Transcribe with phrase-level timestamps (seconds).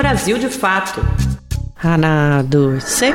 [0.00, 1.04] Brasil de Fato.
[1.76, 3.12] Ranado, C.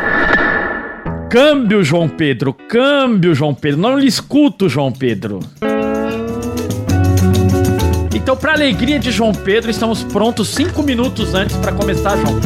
[1.31, 3.81] Câmbio, João Pedro, câmbio, João Pedro.
[3.81, 5.39] Não lhe escuto, João Pedro.
[8.13, 12.39] Então, para alegria de João Pedro, estamos prontos cinco minutos antes para começar, João.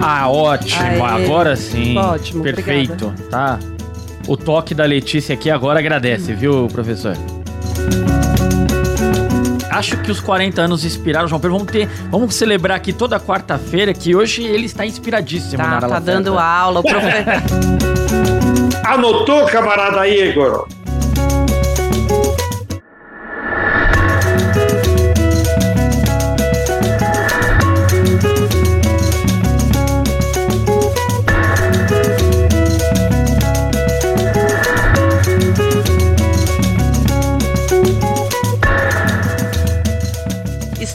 [0.00, 0.80] Ah, ótimo.
[0.80, 1.24] Aê.
[1.24, 1.98] Agora sim.
[1.98, 3.12] Ótimo, Perfeito.
[3.28, 3.58] Tá.
[4.28, 7.16] O toque da Letícia aqui agora agradece, viu, professor?
[9.74, 11.56] Acho que os 40 anos inspiraram o João Pedro.
[11.58, 15.62] Vamos ter, vamos celebrar aqui toda quarta-feira que hoje ele está inspiradíssimo.
[15.62, 16.78] Tá, tá dando aula.
[16.78, 17.08] O profe...
[18.86, 20.68] Anotou, camarada Igor?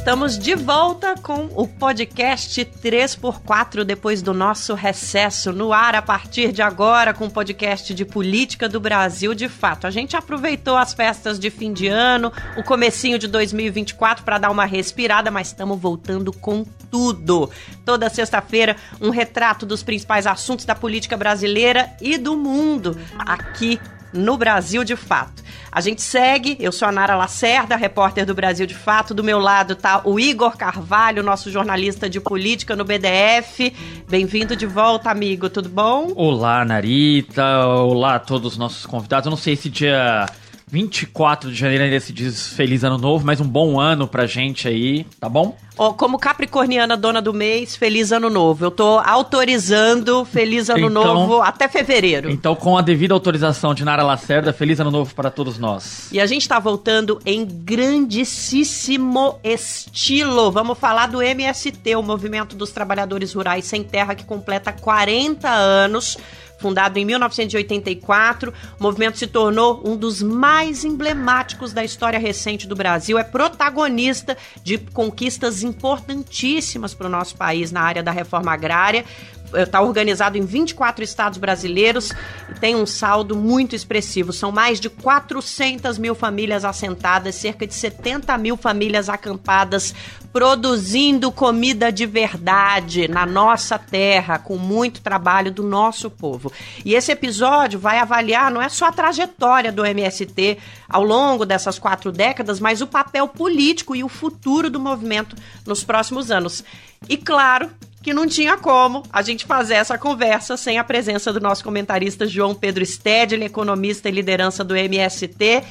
[0.09, 6.51] Estamos de volta com o podcast 3x4 depois do nosso recesso no ar a partir
[6.51, 9.85] de agora com o podcast de política do Brasil de fato.
[9.85, 14.49] A gente aproveitou as festas de fim de ano, o comecinho de 2024 para dar
[14.49, 17.47] uma respirada, mas estamos voltando com tudo.
[17.85, 23.79] Toda sexta-feira um retrato dos principais assuntos da política brasileira e do mundo aqui
[24.13, 25.43] no Brasil de Fato.
[25.71, 29.13] A gente segue, eu sou a Nara Lacerda, repórter do Brasil de Fato.
[29.13, 33.71] Do meu lado tá o Igor Carvalho, nosso jornalista de política no BDF.
[34.09, 36.11] Bem-vindo de volta, amigo, tudo bom?
[36.15, 37.67] Olá, Narita.
[37.67, 39.27] Olá a todos os nossos convidados.
[39.27, 40.25] Eu não sei se dia
[40.71, 44.67] 24 de janeiro ainda se diz Feliz Ano Novo, mas um bom ano pra gente
[44.67, 45.57] aí, tá bom?
[45.77, 48.65] Ó, como capricorniana dona do mês, feliz ano novo.
[48.65, 52.29] Eu tô autorizando feliz ano Então- novo até fevereiro.
[52.29, 56.09] Então, com a devida autorização de Nara Lacerda, Feliz Ano Novo para todos nós.
[56.11, 60.51] E a gente tá voltando em grandíssimo estilo.
[60.51, 66.17] Vamos falar do MST, o Movimento dos Trabalhadores Rurais Sem Terra, que completa 40 anos.
[66.59, 72.75] Fundado em 1984, o movimento se tornou um dos mais emblemáticos da história recente do
[72.75, 73.17] Brasil.
[73.17, 79.05] É protagonista de conquistas importantíssimas para o nosso país na área da reforma agrária
[79.53, 82.11] está organizado em 24 estados brasileiros
[82.49, 84.31] e tem um saldo muito expressivo.
[84.31, 89.93] São mais de 400 mil famílias assentadas, cerca de 70 mil famílias acampadas,
[90.31, 96.51] produzindo comida de verdade na nossa terra, com muito trabalho do nosso povo.
[96.85, 101.79] E esse episódio vai avaliar não é só a trajetória do MST ao longo dessas
[101.79, 105.35] quatro décadas, mas o papel político e o futuro do movimento
[105.65, 106.63] nos próximos anos.
[107.07, 107.69] E claro,
[108.01, 112.25] que não tinha como a gente fazer essa conversa sem a presença do nosso comentarista
[112.25, 115.63] João Pedro Stedley, economista e liderança do MST.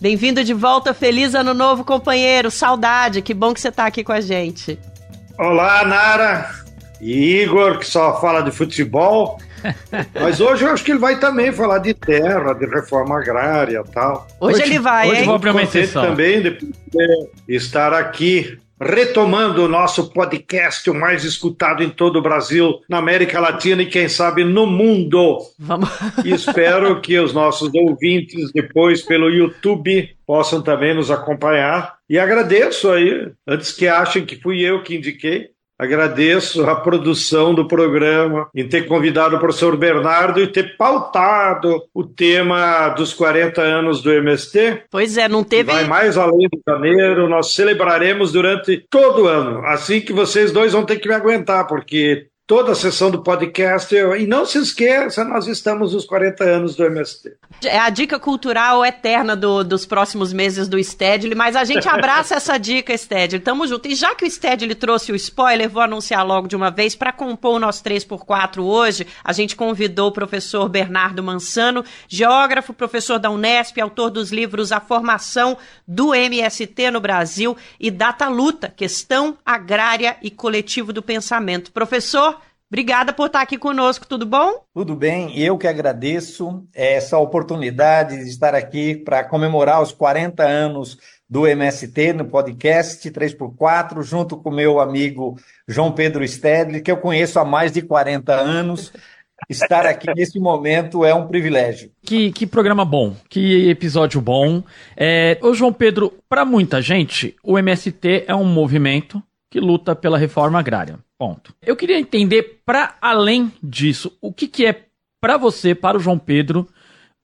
[0.00, 2.50] Bem-vindo de volta, feliz ano novo, companheiro.
[2.50, 4.78] Saudade, que bom que você está aqui com a gente.
[5.38, 6.50] Olá, Nara.
[7.00, 9.38] E Igor, que só fala de futebol.
[10.14, 13.90] Mas hoje eu acho que ele vai também falar de terra, de reforma agrária e
[13.90, 14.26] tal.
[14.40, 15.26] Hoje, Hoje- ele vai, hoje hein?
[15.26, 16.02] vou abrir uma exceção.
[16.02, 16.58] também de
[17.48, 23.40] estar aqui retomando o nosso podcast, o mais escutado em todo o Brasil, na América
[23.40, 25.38] Latina e quem sabe no mundo.
[25.58, 25.88] Vamos.
[26.24, 31.96] E espero que os nossos ouvintes depois pelo YouTube possam também nos acompanhar.
[32.08, 37.68] E agradeço aí, antes que achem que fui eu que indiquei, agradeço a produção do
[37.68, 44.02] programa, em ter convidado o professor Bernardo e ter pautado o tema dos 40 anos
[44.02, 44.84] do MST.
[44.90, 45.70] Pois é, não teve.
[45.70, 49.64] Vai mais além de janeiro, nós celebraremos durante todo o ano.
[49.66, 53.94] Assim que vocês dois vão ter que me aguentar, porque toda a sessão do podcast.
[53.94, 57.32] E não se esqueça, nós estamos nos 40 anos do MST.
[57.64, 62.34] É a dica cultural eterna do- dos próximos meses do Stedley, mas a gente abraça
[62.36, 63.40] essa dica, Stedley.
[63.40, 63.88] Tamo junto.
[63.88, 66.94] E já que o Stedley trouxe o spoiler, vou anunciar logo de uma vez.
[66.94, 73.18] Para compor o nosso 3x4 hoje, a gente convidou o professor Bernardo Mansano, geógrafo, professor
[73.18, 79.36] da Unesp, autor dos livros A Formação do MST no Brasil e Data Luta, Questão
[79.44, 81.72] Agrária e Coletivo do Pensamento.
[81.72, 82.35] Professor,
[82.70, 84.64] obrigada por estar aqui conosco, tudo bom?
[84.74, 90.98] Tudo bem, eu que agradeço essa oportunidade de estar aqui para comemorar os 40 anos
[91.28, 97.38] do MST no podcast 3x4, junto com meu amigo João Pedro Stedley, que eu conheço
[97.38, 98.92] há mais de 40 anos.
[99.50, 101.90] Estar aqui nesse momento é um privilégio.
[102.02, 104.62] Que, que programa bom, que episódio bom.
[104.96, 109.22] É, ô João Pedro, para muita gente, o MST é um movimento
[109.56, 110.98] que luta pela reforma agrária.
[111.18, 111.54] Ponto.
[111.62, 114.82] Eu queria entender, para além disso, o que, que é
[115.18, 116.68] para você, para o João Pedro,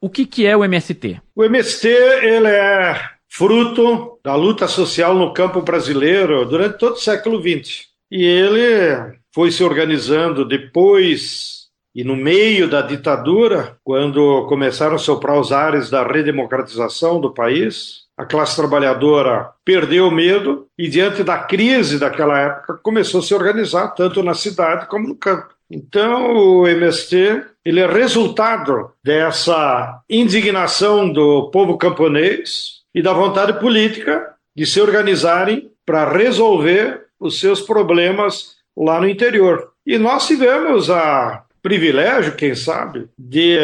[0.01, 1.21] o que, que é o MST?
[1.37, 2.99] O MST ele é
[3.29, 7.89] fruto da luta social no campo brasileiro durante todo o século XX.
[8.11, 11.63] E ele foi se organizando depois
[11.95, 18.02] e no meio da ditadura, quando começaram a soprar os ares da redemocratização do país,
[18.17, 23.35] a classe trabalhadora perdeu o medo e, diante da crise daquela época, começou a se
[23.35, 25.49] organizar, tanto na cidade como no campo.
[25.71, 34.35] Então, o MST ele é resultado dessa indignação do povo camponês e da vontade política
[34.55, 39.73] de se organizarem para resolver os seus problemas lá no interior.
[39.87, 43.57] E nós tivemos a privilégio, quem sabe, de,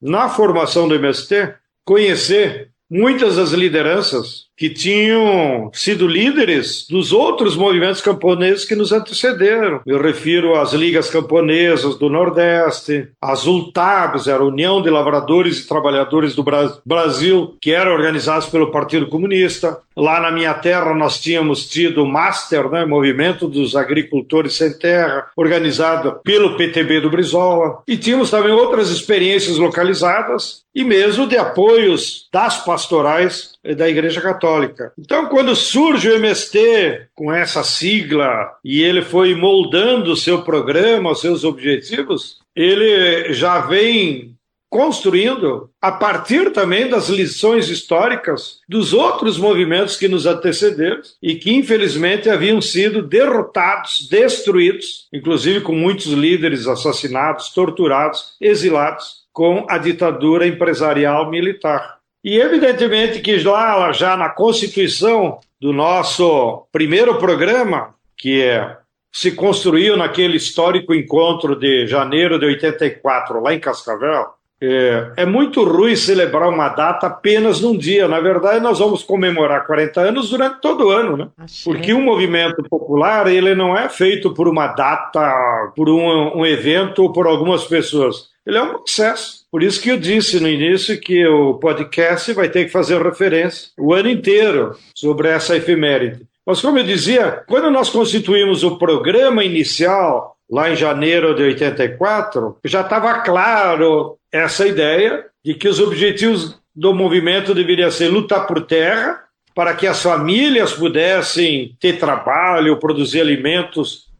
[0.00, 1.54] na formação do MST,
[1.84, 9.80] conhecer muitas das lideranças que tinham sido líderes dos outros movimentos camponeses que nos antecederam.
[9.86, 15.66] Eu refiro às ligas camponesas do Nordeste, às ULTABs, era a União de Lavradores e
[15.66, 16.44] Trabalhadores do
[16.84, 19.80] Brasil, que era organizados pelo Partido Comunista.
[19.96, 25.26] Lá na minha terra nós tínhamos tido o Master, né, Movimento dos Agricultores Sem Terra,
[25.34, 27.78] organizado pelo PTB do Brizola.
[27.88, 34.92] E tínhamos também outras experiências localizadas e mesmo de apoios das pastorais da Igreja Católica.
[34.98, 41.12] Então, quando surge o MST com essa sigla e ele foi moldando o seu programa,
[41.12, 44.34] os seus objetivos, ele já vem
[44.72, 51.52] construindo a partir também das lições históricas dos outros movimentos que nos antecederam e que
[51.52, 60.46] infelizmente haviam sido derrotados, destruídos, inclusive com muitos líderes assassinados, torturados, exilados com a ditadura
[60.46, 61.98] empresarial militar.
[62.22, 68.76] E evidentemente que lá já na constituição do nosso primeiro programa, que é,
[69.12, 74.26] se construiu naquele histórico encontro de janeiro de 84 lá em Cascavel,
[74.62, 78.06] é, é, muito ruim celebrar uma data apenas num dia.
[78.06, 81.28] Na verdade, nós vamos comemorar 40 anos durante todo o ano, né?
[81.64, 87.02] Porque um movimento popular ele não é feito por uma data, por um, um evento
[87.02, 89.44] ou por algumas pessoas ele é um processo.
[89.50, 93.70] Por isso que eu disse no início que o podcast vai ter que fazer referência
[93.78, 96.26] o ano inteiro sobre essa efeméride.
[96.44, 102.58] Mas, como eu dizia, quando nós constituímos o programa inicial, lá em janeiro de 84,
[102.62, 108.60] já estava claro essa ideia de que os objetivos do movimento deveriam ser lutar por
[108.66, 114.10] terra, para que as famílias pudessem ter trabalho, produzir alimentos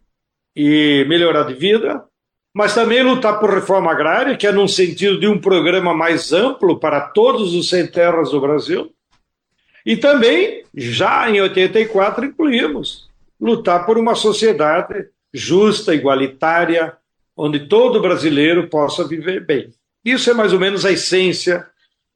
[0.56, 2.02] e melhorar de vida,
[2.54, 6.78] mas também lutar por reforma agrária, que é num sentido de um programa mais amplo
[6.78, 8.90] para todos os sem terras do Brasil.
[9.84, 13.08] E também, já em 84, incluímos
[13.38, 16.96] lutar por uma sociedade justa, igualitária,
[17.36, 19.70] onde todo brasileiro possa viver bem.
[20.04, 21.66] Isso é mais ou menos a essência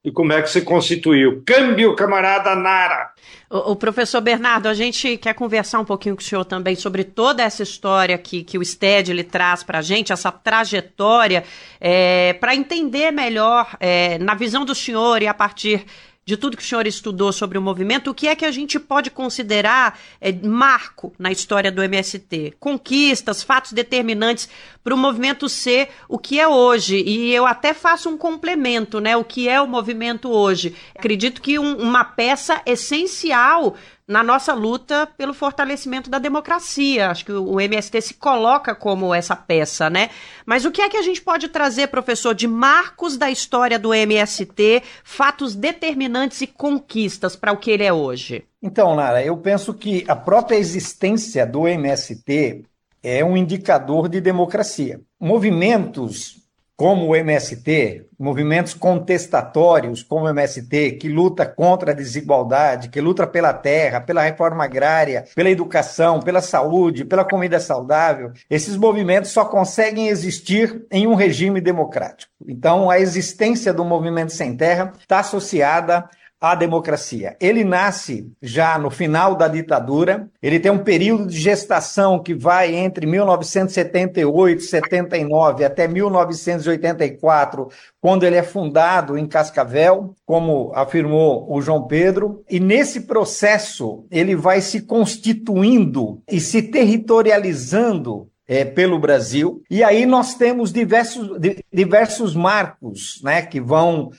[0.03, 1.43] e como é que se constituiu.
[1.45, 3.11] Câmbio, camarada Nara!
[3.49, 7.03] O, o, professor Bernardo, a gente quer conversar um pouquinho com o senhor também sobre
[7.03, 11.43] toda essa história que, que o STED ele traz para a gente, essa trajetória,
[11.79, 15.85] é, para entender melhor, é, na visão do senhor e a partir
[16.27, 18.77] de tudo que o senhor estudou sobre o movimento, o que é que a gente
[18.77, 22.55] pode considerar é, marco na história do MST?
[22.59, 24.49] Conquistas, fatos determinantes
[24.83, 26.97] para o movimento ser o que é hoje.
[26.97, 29.15] E eu até faço um complemento, né?
[29.15, 30.75] O que é o movimento hoje.
[30.93, 33.77] Acredito que um, uma peça essencial
[34.07, 37.09] na nossa luta pelo fortalecimento da democracia.
[37.09, 40.09] Acho que o MST se coloca como essa peça, né?
[40.45, 43.93] Mas o que é que a gente pode trazer, professor, de marcos da história do
[43.93, 48.45] MST, fatos determinantes e conquistas para o que ele é hoje?
[48.61, 52.63] Então, Lara, eu penso que a própria existência do MST
[53.03, 55.01] é um indicador de democracia.
[55.19, 56.46] Movimentos
[56.77, 63.25] como o MST, movimentos contestatórios como o MST, que luta contra a desigualdade, que luta
[63.25, 69.43] pela terra, pela reforma agrária, pela educação, pela saúde, pela comida saudável, esses movimentos só
[69.43, 72.31] conseguem existir em um regime democrático.
[72.47, 76.07] Então, a existência do movimento sem terra está associada
[76.39, 77.35] à democracia.
[77.39, 82.75] Ele nasce já no final da ditadura, ele tem um período de gestação que vai
[82.75, 91.87] entre 1978, 79 até 1984, quando ele é fundado em Cascavel, como afirmou o João
[91.87, 99.61] Pedro, e nesse processo ele vai se constituindo e se territorializando é, pelo Brasil.
[99.69, 101.37] E aí nós temos diversos,
[101.71, 104.11] diversos marcos né, que vão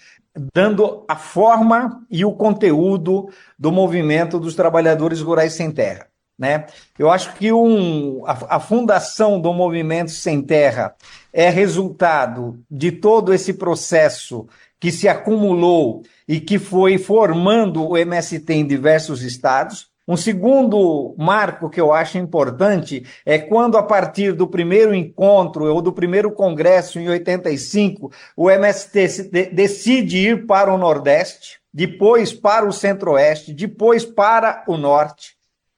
[0.55, 3.29] dando a forma e o conteúdo
[3.59, 6.07] do movimento dos trabalhadores rurais sem terra.
[6.39, 6.67] Né?
[6.97, 10.95] Eu acho que um, a, a fundação do movimento sem terra
[11.33, 14.47] é resultado de todo esse processo
[14.79, 19.89] que se acumulou e que foi formando o MST em diversos estados.
[20.09, 25.83] Um segundo marco que eu acho importante é quando, a partir do primeiro encontro ou
[25.83, 32.73] do primeiro congresso em 85, o MST decide ir para o Nordeste, depois para o
[32.73, 35.37] Centro-Oeste, depois para o Norte,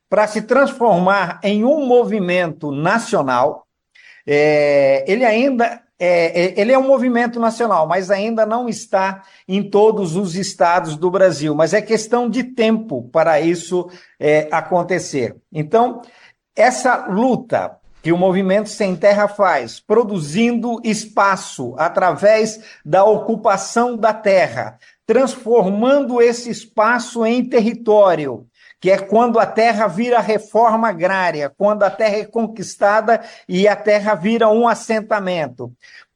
[0.09, 3.67] para se transformar em um movimento nacional.
[4.25, 9.63] É, ele ainda é, é, ele é um movimento nacional, mas ainda não está em
[9.63, 11.55] todos os estados do Brasil.
[11.55, 13.87] Mas é questão de tempo para isso
[14.19, 15.37] é, acontecer.
[15.53, 16.01] Então,
[16.57, 24.79] essa luta que o movimento Sem Terra faz, produzindo espaço através da ocupação da terra,
[25.07, 28.47] transformando esse espaço em território,
[28.81, 33.77] que é quando a terra vira reforma agrária, quando a terra é conquistada e a
[33.77, 35.71] terra vira um assentamento.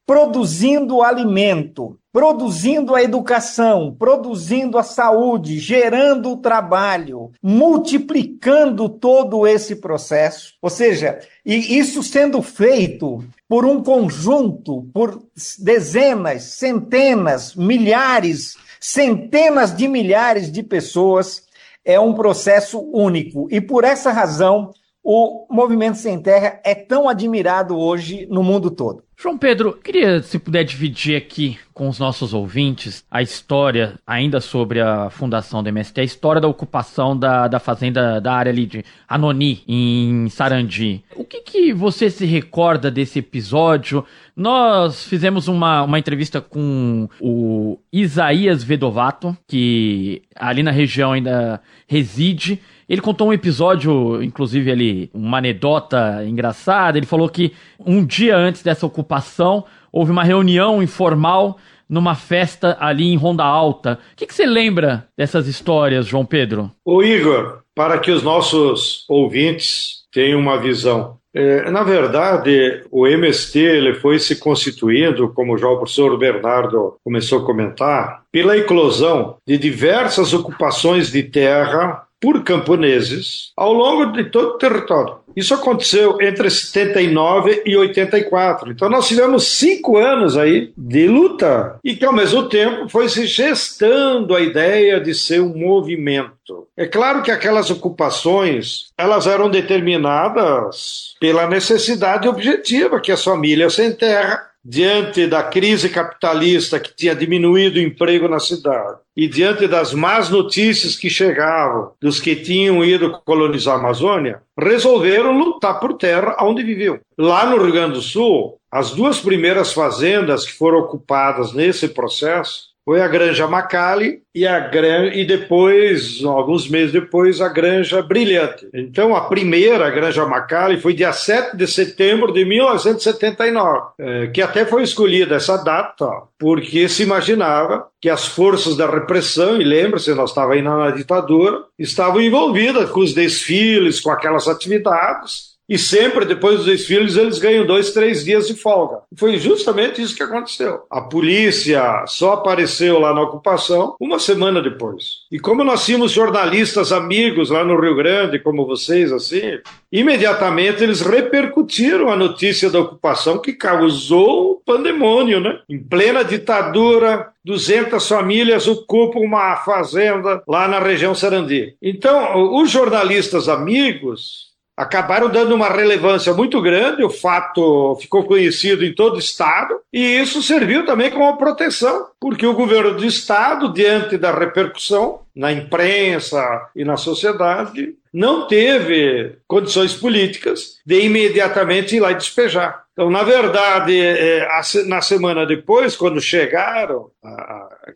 [0.07, 10.55] Produzindo alimento, produzindo a educação, produzindo a saúde, gerando o trabalho, multiplicando todo esse processo.
[10.61, 15.23] Ou seja, e isso sendo feito por um conjunto, por
[15.59, 21.44] dezenas, centenas, milhares, centenas de milhares de pessoas
[21.85, 23.47] é um processo único.
[23.51, 24.71] E por essa razão,
[25.05, 29.05] o Movimento Sem Terra é tão admirado hoje no mundo todo.
[29.17, 34.81] João Pedro, queria, se puder, dividir aqui com os nossos ouvintes a história, ainda sobre
[34.81, 38.85] a fundação do MST, a história da ocupação da, da fazenda da área ali de
[39.09, 41.05] Anoni, em Sarandi.
[41.15, 44.05] O que, que você se recorda desse episódio?
[44.37, 52.61] Nós fizemos uma, uma entrevista com o Isaías Vedovato, que ali na região ainda reside.
[52.89, 56.99] Ele contou um episódio, inclusive ali, uma anedota engraçada.
[56.99, 63.13] Ele falou que um dia antes dessa ocupação houve uma reunião informal numa festa ali
[63.13, 63.99] em Ronda Alta.
[64.13, 66.71] O que, que você lembra dessas histórias, João Pedro?
[66.85, 71.19] O Igor, para que os nossos ouvintes tenham uma visão.
[71.35, 77.41] É, na verdade, o MST ele foi se constituindo, como já o professor Bernardo começou
[77.41, 84.55] a comentar, pela eclosão de diversas ocupações de terra por camponeses ao longo de todo
[84.55, 85.17] o território.
[85.37, 88.71] Isso aconteceu entre 79 e 84.
[88.71, 93.27] Então nós tivemos cinco anos aí de luta e que ao mesmo tempo foi se
[93.27, 96.69] gestando a ideia de ser um movimento.
[96.77, 103.93] É claro que aquelas ocupações elas eram determinadas pela necessidade objetiva que as famílias sem
[103.93, 109.93] terra diante da crise capitalista que tinha diminuído o emprego na cidade e diante das
[109.93, 116.37] más notícias que chegavam dos que tinham ido colonizar a Amazônia, resolveram lutar por terra
[116.41, 116.99] onde viviam.
[117.19, 122.74] Lá no Rio Grande do Sul, as duas primeiras fazendas que foram ocupadas nesse processo
[122.85, 124.71] foi a Granja Macali e, a
[125.15, 128.69] e depois, alguns meses depois, a Granja Brilhante.
[128.75, 134.43] Então, a primeira, a Granja Macali, foi dia 7 de setembro de 1979, é, que
[134.43, 140.13] até foi escolhida essa data porque se imaginava que as forças da repressão, e lembre-se,
[140.15, 146.25] nós estávamos ainda na ditadura, estavam envolvidas com os desfiles, com aquelas atividades, e sempre,
[146.27, 148.99] depois dos desfiles, eles ganham dois, três dias de folga.
[149.17, 150.83] Foi justamente isso que aconteceu.
[150.91, 155.25] A polícia só apareceu lá na ocupação uma semana depois.
[155.33, 159.59] E como nós tínhamos jornalistas amigos lá no Rio Grande, como vocês, assim,
[159.91, 165.61] imediatamente eles repercutiram a notícia da ocupação que causou pandemônio, né?
[165.69, 171.75] Em plena ditadura, 200 famílias ocupam uma fazenda lá na região Sarandi.
[171.83, 178.95] Então, os jornalistas amigos acabaram dando uma relevância muito grande, o fato ficou conhecido em
[178.95, 184.19] todo o Estado, e isso serviu também como proteção, porque o governo do Estado, diante
[184.19, 186.43] da repercussão na imprensa
[186.75, 192.85] e na sociedade, não teve condições políticas de imediatamente ir lá e despejar.
[192.93, 194.49] Então, na verdade, é,
[194.87, 197.11] na semana depois, quando chegaram,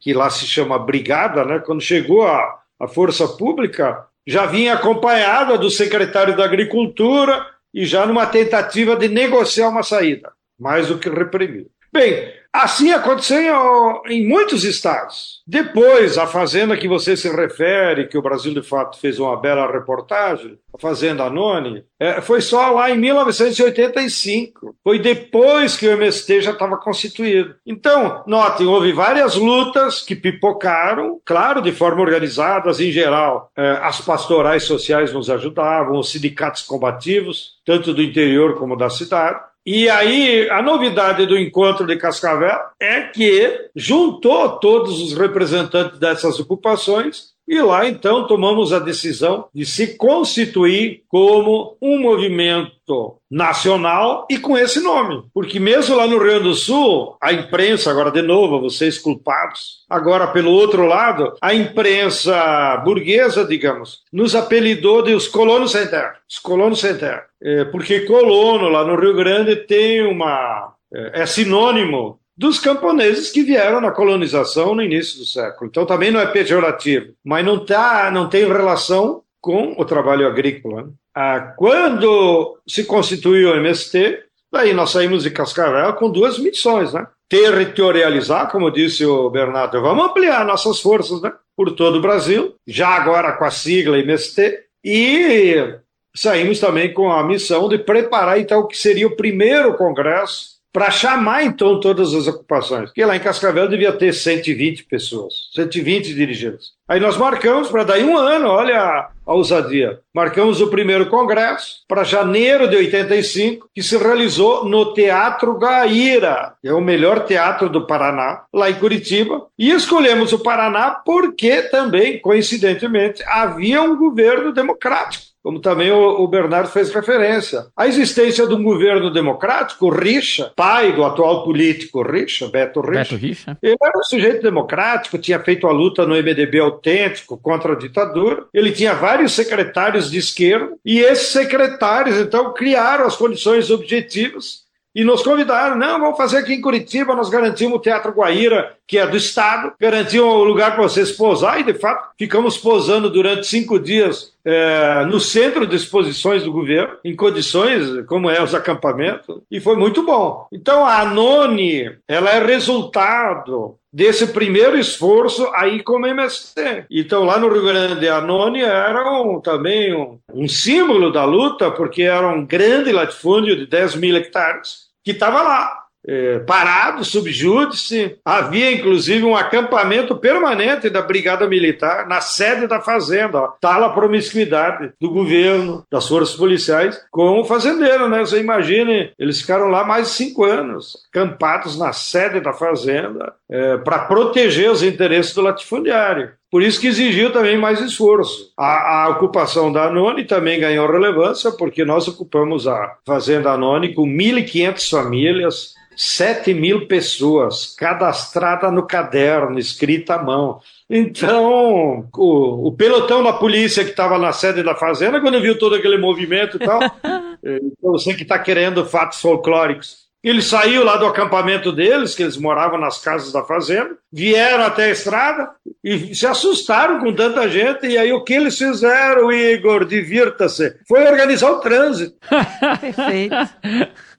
[0.00, 1.62] que lá se chama brigada, né?
[1.64, 8.04] quando chegou a, a força pública, já vinha acompanhada do secretário da Agricultura e já
[8.04, 10.30] numa tentativa de negociar uma saída,
[10.60, 11.70] mais do que reprimido.
[11.90, 15.42] Bem, assim aconteceu em muitos estados.
[15.46, 19.70] Depois, a fazenda que você se refere, que o Brasil de fato fez uma bela
[19.70, 24.76] reportagem, a Fazenda Anoni, é, foi só lá em 1985.
[24.84, 27.54] Foi depois que o MST já estava constituído.
[27.66, 33.50] Então, notem, houve várias lutas que pipocaram, claro, de forma organizada, em geral.
[33.56, 39.40] É, as pastorais sociais nos ajudavam, os sindicatos combativos, tanto do interior como da cidade.
[39.70, 46.40] E aí, a novidade do encontro de Cascavel é que juntou todos os representantes dessas
[46.40, 54.38] ocupações e lá então tomamos a decisão de se constituir como um movimento nacional e
[54.38, 55.24] com esse nome.
[55.32, 59.84] Porque mesmo lá no Rio Grande do Sul, a imprensa, agora de novo, vocês culpados,
[59.88, 66.16] agora pelo outro lado, a imprensa burguesa, digamos, nos apelidou de os colonos sem terra.
[66.28, 67.24] Os colonos sem terra.
[67.42, 70.74] É, porque colono lá no Rio Grande tem uma.
[70.92, 75.68] é, é sinônimo dos camponeses que vieram na colonização no início do século.
[75.68, 80.84] Então também não é pejorativo, mas não, tá, não tem relação com o trabalho agrícola.
[80.84, 80.88] Né?
[81.12, 87.08] Ah, quando se constituiu o MST, daí nós saímos de Cascavel com duas missões, né?
[87.28, 91.32] Territorializar, como disse o Bernardo, vamos ampliar nossas forças né?
[91.56, 95.74] por todo o Brasil, já agora com a sigla MST, e
[96.14, 100.92] saímos também com a missão de preparar então o que seria o primeiro congresso para
[100.92, 102.90] chamar então todas as ocupações.
[102.90, 106.68] Porque lá em Cascavel devia ter 120 pessoas, 120 dirigentes.
[106.86, 109.98] Aí nós marcamos para daí um ano, olha a, ousadia.
[110.14, 116.68] Marcamos o primeiro congresso para janeiro de 85, que se realizou no Teatro Gaíra, que
[116.68, 119.48] é o melhor teatro do Paraná, lá em Curitiba.
[119.58, 126.68] E escolhemos o Paraná porque também, coincidentemente, havia um governo democrático como também o, Bernardo
[126.68, 127.68] fez referência.
[127.74, 133.16] A existência de um governo democrático, Richa, pai do atual político Richa, Beto Richa, Beto
[133.16, 133.56] Richa.
[133.62, 138.44] ele era um sujeito democrático, tinha feito a luta no MDB autêntico contra a ditadura,
[138.52, 144.64] ele tinha vários secretários de esquerda, e esses secretários, então, criaram as condições objetivas
[144.94, 148.96] e nos convidaram, não, vamos fazer aqui em Curitiba, nós garantimos o Teatro Guaíra, que
[148.96, 153.46] é do Estado, garantimos o lugar para vocês posar, e de fato ficamos posando durante
[153.46, 159.42] cinco dias é, no centro de exposições do governo, em condições como é os acampamentos,
[159.50, 160.48] e foi muito bom.
[160.50, 166.86] Então a Anoni, ela é resultado desse primeiro esforço aí como MST.
[166.90, 171.70] Então, lá no Rio Grande, a Noni era um, também um, um, símbolo da luta,
[171.70, 178.16] porque era um grande latifúndio de 10 mil hectares, que estava lá, é, parado, subjúdice.
[178.24, 183.38] Havia, inclusive, um acampamento permanente da Brigada Militar na sede da Fazenda.
[183.38, 183.48] Ó.
[183.60, 188.20] Tal a promiscuidade do governo, das forças policiais, com o fazendeiro, né?
[188.20, 193.76] Você imagine, eles ficaram lá mais de cinco anos, acampados na sede da Fazenda, é,
[193.76, 196.30] para proteger os interesses do latifundiário.
[196.50, 198.50] Por isso que exigiu também mais esforço.
[198.56, 204.06] A, a, ocupação da Anoni também ganhou relevância, porque nós ocupamos a Fazenda Anoni com
[204.06, 210.60] 1.500 famílias, 7 mil pessoas, cadastrada no caderno, escrita à mão.
[210.88, 215.74] Então, o, o pelotão da polícia que estava na sede da Fazenda, quando viu todo
[215.74, 216.80] aquele movimento e tal,
[217.42, 222.36] então você que está querendo fatos folclóricos, ele saiu lá do acampamento deles, que eles
[222.36, 225.50] moravam nas casas da fazenda, vieram até a estrada
[225.82, 227.86] e se assustaram com tanta gente.
[227.86, 229.84] E aí o que eles fizeram, Igor?
[229.84, 230.76] Divirta-se.
[230.88, 232.16] Foi organizar o trânsito.
[232.80, 233.36] Perfeito.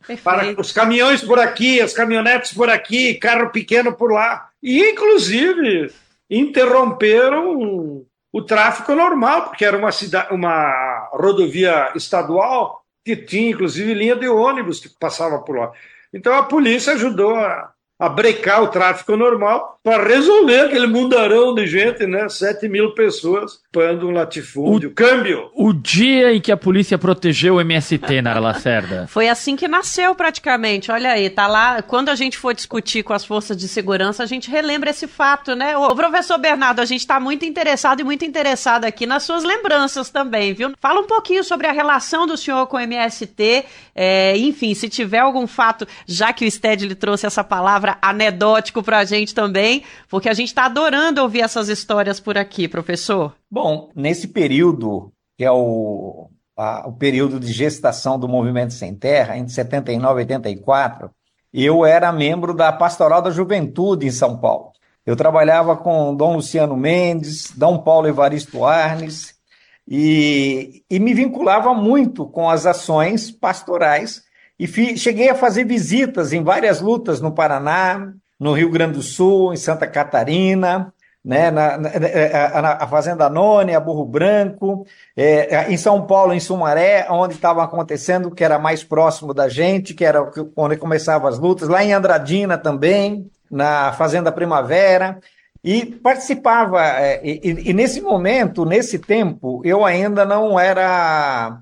[0.10, 0.24] Perfeito.
[0.24, 4.50] Para os caminhões por aqui, as caminhonetes por aqui, carro pequeno por lá.
[4.62, 5.94] E, inclusive,
[6.28, 14.16] interromperam o tráfego normal, porque era uma, cidade, uma rodovia estadual que tinha, inclusive, linha
[14.16, 15.72] de ônibus que passava por lá.
[16.12, 21.68] Então a polícia ajudou a, a brecar o tráfico normal para resolver aquele mundarão de
[21.68, 22.30] gente, né?
[22.30, 24.90] 7 mil pessoas pando um latifúndio.
[24.90, 25.50] O, Câmbio!
[25.54, 29.08] O dia em que a polícia protegeu o MST, Nara Lacerda.
[29.12, 30.92] Foi assim que nasceu praticamente.
[30.92, 31.82] Olha aí, tá lá.
[31.82, 35.56] Quando a gente for discutir com as forças de segurança, a gente relembra esse fato,
[35.56, 35.76] né?
[35.76, 40.10] O professor Bernardo, a gente está muito interessado e muito interessado aqui nas suas lembranças
[40.10, 40.74] também, viu?
[40.80, 43.66] Fala um pouquinho sobre a relação do senhor com o MST.
[43.96, 47.98] É, enfim, se tiver algum fato, já que o Sted lhe trouxe essa palavra palavra
[48.02, 52.68] anedótico para a gente também, porque a gente está adorando ouvir essas histórias por aqui,
[52.68, 53.34] professor.
[53.50, 59.38] Bom, nesse período, que é o, a, o período de gestação do Movimento Sem Terra,
[59.38, 61.10] entre 79 e 84,
[61.52, 64.72] eu era membro da Pastoral da Juventude em São Paulo.
[65.06, 69.34] Eu trabalhava com Dom Luciano Mendes, Dom Paulo Evaristo Arnes,
[69.88, 74.22] e, e me vinculava muito com as ações pastorais
[74.60, 79.02] e fi, cheguei a fazer visitas em várias lutas no Paraná, no Rio Grande do
[79.02, 80.94] Sul, em Santa Catarina,
[81.24, 81.90] né, na, na,
[82.62, 88.32] na, a Fazenda Nônia, Burro Branco, é, em São Paulo, em Sumaré, onde estavam acontecendo,
[88.32, 92.58] que era mais próximo da gente, que era onde começavam as lutas, lá em Andradina
[92.58, 95.20] também, na Fazenda Primavera,
[95.64, 96.82] e participava.
[96.82, 101.60] É, e, e nesse momento, nesse tempo, eu ainda não era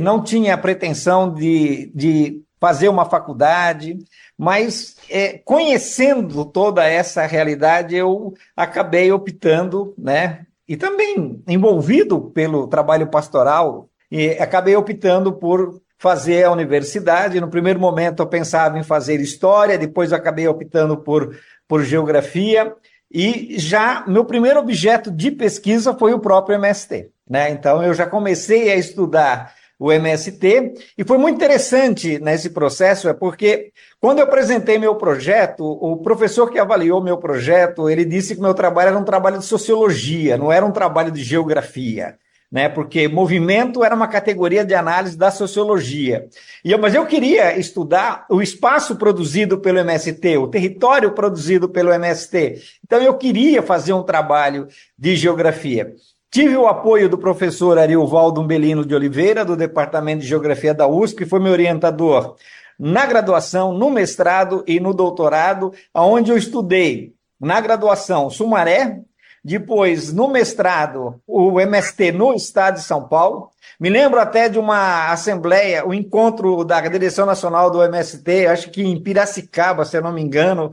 [0.00, 3.98] não tinha a pretensão de, de fazer uma faculdade,
[4.36, 10.46] mas é, conhecendo toda essa realidade, eu acabei optando, né?
[10.68, 17.40] E também envolvido pelo trabalho pastoral, e acabei optando por fazer a universidade.
[17.40, 21.36] No primeiro momento eu pensava em fazer história, depois acabei optando por,
[21.68, 22.74] por geografia,
[23.12, 27.10] e já meu primeiro objeto de pesquisa foi o próprio MST.
[27.30, 27.50] Né?
[27.50, 33.14] Então eu já comecei a estudar o MST, e foi muito interessante nesse processo, é
[33.14, 38.42] porque quando eu apresentei meu projeto, o professor que avaliou meu projeto, ele disse que
[38.42, 42.18] meu trabalho era um trabalho de sociologia, não era um trabalho de geografia
[42.50, 42.68] né?
[42.68, 46.28] Porque movimento era uma categoria de análise da sociologia.
[46.64, 51.92] E eu, mas eu queria estudar o espaço produzido pelo MST, o território produzido pelo
[51.92, 52.60] MST.
[52.84, 54.66] Então eu queria fazer um trabalho
[54.98, 55.94] de geografia.
[56.30, 61.18] Tive o apoio do professor Ariovaldo Umbelino de Oliveira, do Departamento de Geografia da USP,
[61.18, 62.36] que foi meu orientador
[62.78, 69.00] na graduação, no mestrado e no doutorado, onde eu estudei na graduação Sumaré,
[69.42, 73.50] depois, no mestrado, o MST no estado de São Paulo.
[73.80, 78.70] Me lembro até de uma assembleia, o um encontro da direção nacional do MST, acho
[78.70, 80.70] que em Piracicaba, se eu não me engano,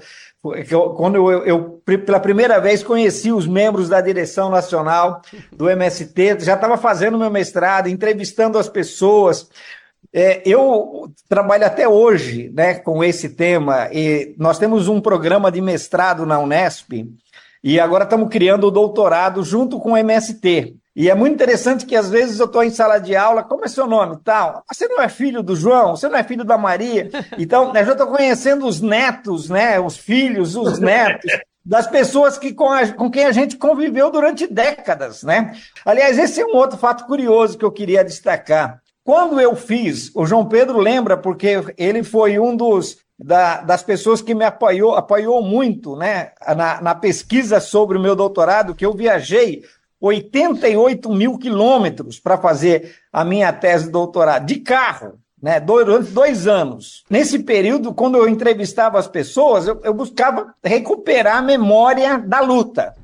[0.95, 6.55] quando eu, eu, pela primeira vez conheci os membros da direção nacional do MST, já
[6.55, 9.49] estava fazendo meu mestrado, entrevistando as pessoas.
[10.13, 15.61] É, eu trabalho até hoje né, com esse tema, e nós temos um programa de
[15.61, 17.05] mestrado na Unesp,
[17.63, 20.75] e agora estamos criando o doutorado junto com o MST.
[20.97, 23.67] E é muito interessante que às vezes eu estou em sala de aula, como é
[23.67, 24.17] seu nome?
[24.23, 24.63] Tal.
[24.67, 25.95] Você não é filho do João?
[25.95, 27.07] Você não é filho da Maria?
[27.37, 29.79] Então, eu já estou conhecendo os netos, né?
[29.79, 31.31] Os filhos, os netos
[31.63, 35.55] das pessoas que com, a, com quem a gente conviveu durante décadas, né?
[35.85, 38.81] Aliás, esse é um outro fato curioso que eu queria destacar.
[39.03, 44.21] Quando eu fiz, o João Pedro lembra, porque ele foi um dos da, das pessoas
[44.21, 48.93] que me apoiou, apoiou muito né, na, na pesquisa sobre o meu doutorado, que eu
[48.93, 49.63] viajei
[49.99, 56.47] 88 mil quilômetros para fazer a minha tese de doutorado, de carro, né, durante dois
[56.47, 57.03] anos.
[57.09, 62.95] Nesse período, quando eu entrevistava as pessoas, eu, eu buscava recuperar a memória da luta.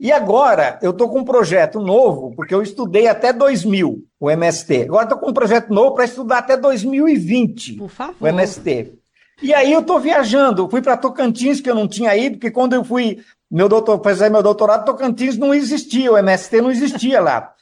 [0.00, 4.82] E agora eu estou com um projeto novo, porque eu estudei até 2000 o MST.
[4.82, 7.78] Agora estou com um projeto novo para estudar até 2020
[8.20, 8.94] o MST.
[9.40, 12.74] E aí eu estou viajando, fui para Tocantins, que eu não tinha ido, porque quando
[12.74, 13.18] eu fui
[13.52, 17.52] meu doutor, fazer meu doutorado, Tocantins não existia, o MST não existia lá.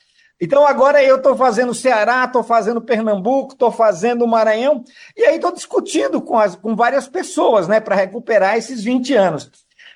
[0.40, 4.84] Então agora eu estou fazendo Ceará, estou fazendo Pernambuco, estou fazendo Maranhão,
[5.16, 9.50] e aí estou discutindo com, as, com várias pessoas, né, para recuperar esses 20 anos.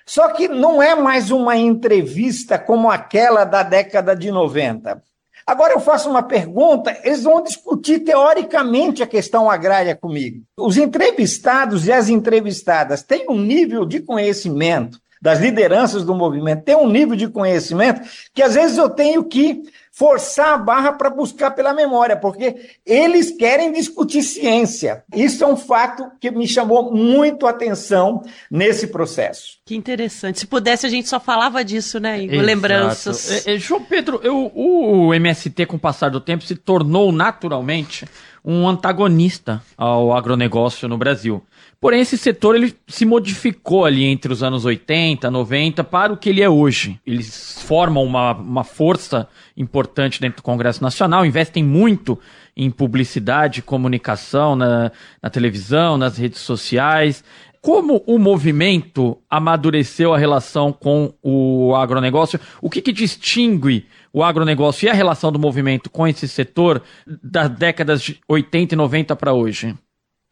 [0.04, 5.00] Só que não é mais uma entrevista como aquela da década de 90.
[5.46, 10.42] Agora eu faço uma pergunta, eles vão discutir teoricamente a questão agrária comigo.
[10.58, 16.76] Os entrevistados e as entrevistadas têm um nível de conhecimento das lideranças do movimento, têm
[16.76, 18.02] um nível de conhecimento
[18.34, 23.30] que às vezes eu tenho que forçar a barra para buscar pela memória, porque eles
[23.30, 25.02] querem discutir ciência.
[25.14, 29.56] Isso é um fato que me chamou muito a atenção nesse processo.
[29.64, 30.40] Que interessante.
[30.40, 32.42] Se pudesse, a gente só falava disso, né, Igor?
[32.42, 33.46] Lembranças.
[33.46, 38.04] É, é, João Pedro, eu, o MST, com o passar do tempo, se tornou naturalmente
[38.44, 41.42] um antagonista ao agronegócio no Brasil.
[41.84, 46.30] Porém, esse setor ele se modificou ali entre os anos 80, 90 para o que
[46.30, 46.98] ele é hoje.
[47.06, 52.18] Eles formam uma, uma força importante dentro do Congresso Nacional, investem muito
[52.56, 54.92] em publicidade, comunicação na,
[55.22, 57.22] na televisão, nas redes sociais.
[57.60, 62.40] Como o movimento amadureceu a relação com o agronegócio?
[62.62, 66.80] O que, que distingue o agronegócio e a relação do movimento com esse setor
[67.22, 69.76] das décadas de 80 e 90 para hoje?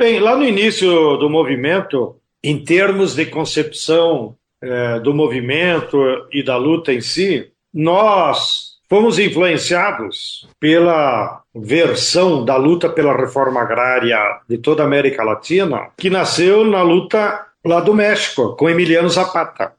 [0.02, 5.96] Bem, lá no início do movimento, em termos de concepção é, do movimento
[6.32, 14.18] e da luta em si, nós fomos influenciados pela versão da luta pela reforma agrária
[14.48, 19.72] de toda a América Latina, que nasceu na luta lá do México, com Emiliano Zapata.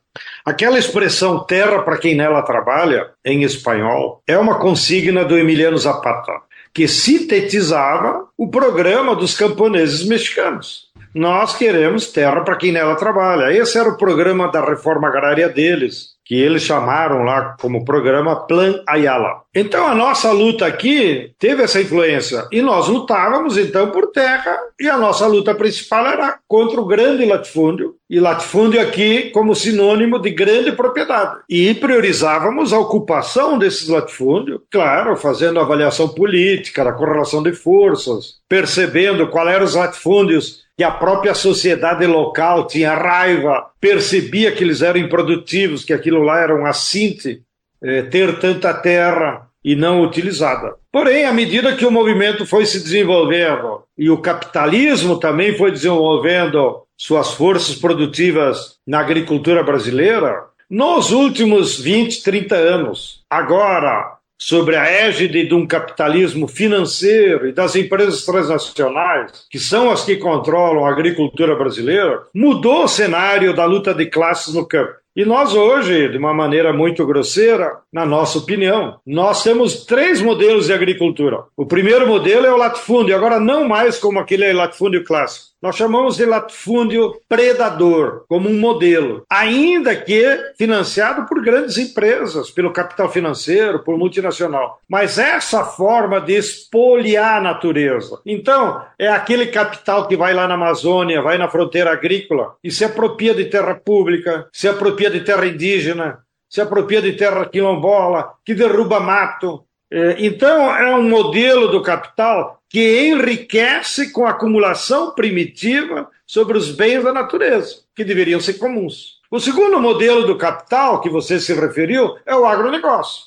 [0.46, 6.32] Aquela expressão terra para quem nela trabalha, em espanhol, é uma consigna do Emiliano Zapata
[6.74, 10.92] que sintetizava o programa dos camponeses mexicanos.
[11.14, 13.56] Nós queremos terra para quem nela trabalha.
[13.56, 18.82] Esse era o programa da reforma agrária deles que eles chamaram lá como programa Plan
[18.88, 19.44] Ayala.
[19.54, 22.48] Então a nossa luta aqui teve essa influência.
[22.52, 24.58] E nós lutávamos então por terra.
[24.80, 27.96] E a nossa luta principal era contra o grande latifúndio.
[28.10, 31.42] E latifúndio aqui como sinônimo de grande propriedade.
[31.50, 39.28] E priorizávamos a ocupação desses latifúndios, claro, fazendo avaliação política da correlação de forças, percebendo
[39.28, 45.00] quais eram os latifúndios que a própria sociedade local tinha raiva, percebia que eles eram
[45.00, 47.42] improdutivos, que aquilo lá era um assinte,
[47.82, 50.76] é, ter tanta terra e não utilizada.
[50.92, 56.84] Porém, à medida que o movimento foi se desenvolvendo e o capitalismo também foi desenvolvendo
[56.98, 65.48] suas forças produtivas na agricultura brasileira, nos últimos 20, 30 anos, agora, sobre a égide
[65.48, 71.56] de um capitalismo financeiro e das empresas transnacionais, que são as que controlam a agricultura
[71.56, 74.94] brasileira, mudou o cenário da luta de classes no campo.
[75.16, 80.66] E nós hoje, de uma maneira muito grosseira, na nossa opinião, nós temos três modelos
[80.66, 81.44] de agricultura.
[81.56, 85.53] O primeiro modelo é o latifúndio, agora não mais como aquele latifúndio clássico.
[85.64, 92.74] Nós chamamos de latifúndio predador, como um modelo, ainda que financiado por grandes empresas, pelo
[92.74, 94.82] capital financeiro, por multinacional.
[94.90, 98.20] Mas essa forma de espoliar a natureza.
[98.26, 102.84] Então, é aquele capital que vai lá na Amazônia, vai na fronteira agrícola e se
[102.84, 108.54] apropria de terra pública, se apropria de terra indígena, se apropria de terra quilombola, que
[108.54, 109.64] derruba mato.
[109.96, 116.72] É, então, é um modelo do capital que enriquece com a acumulação primitiva sobre os
[116.72, 119.20] bens da natureza, que deveriam ser comuns.
[119.30, 123.26] O segundo modelo do capital que você se referiu é o agronegócio.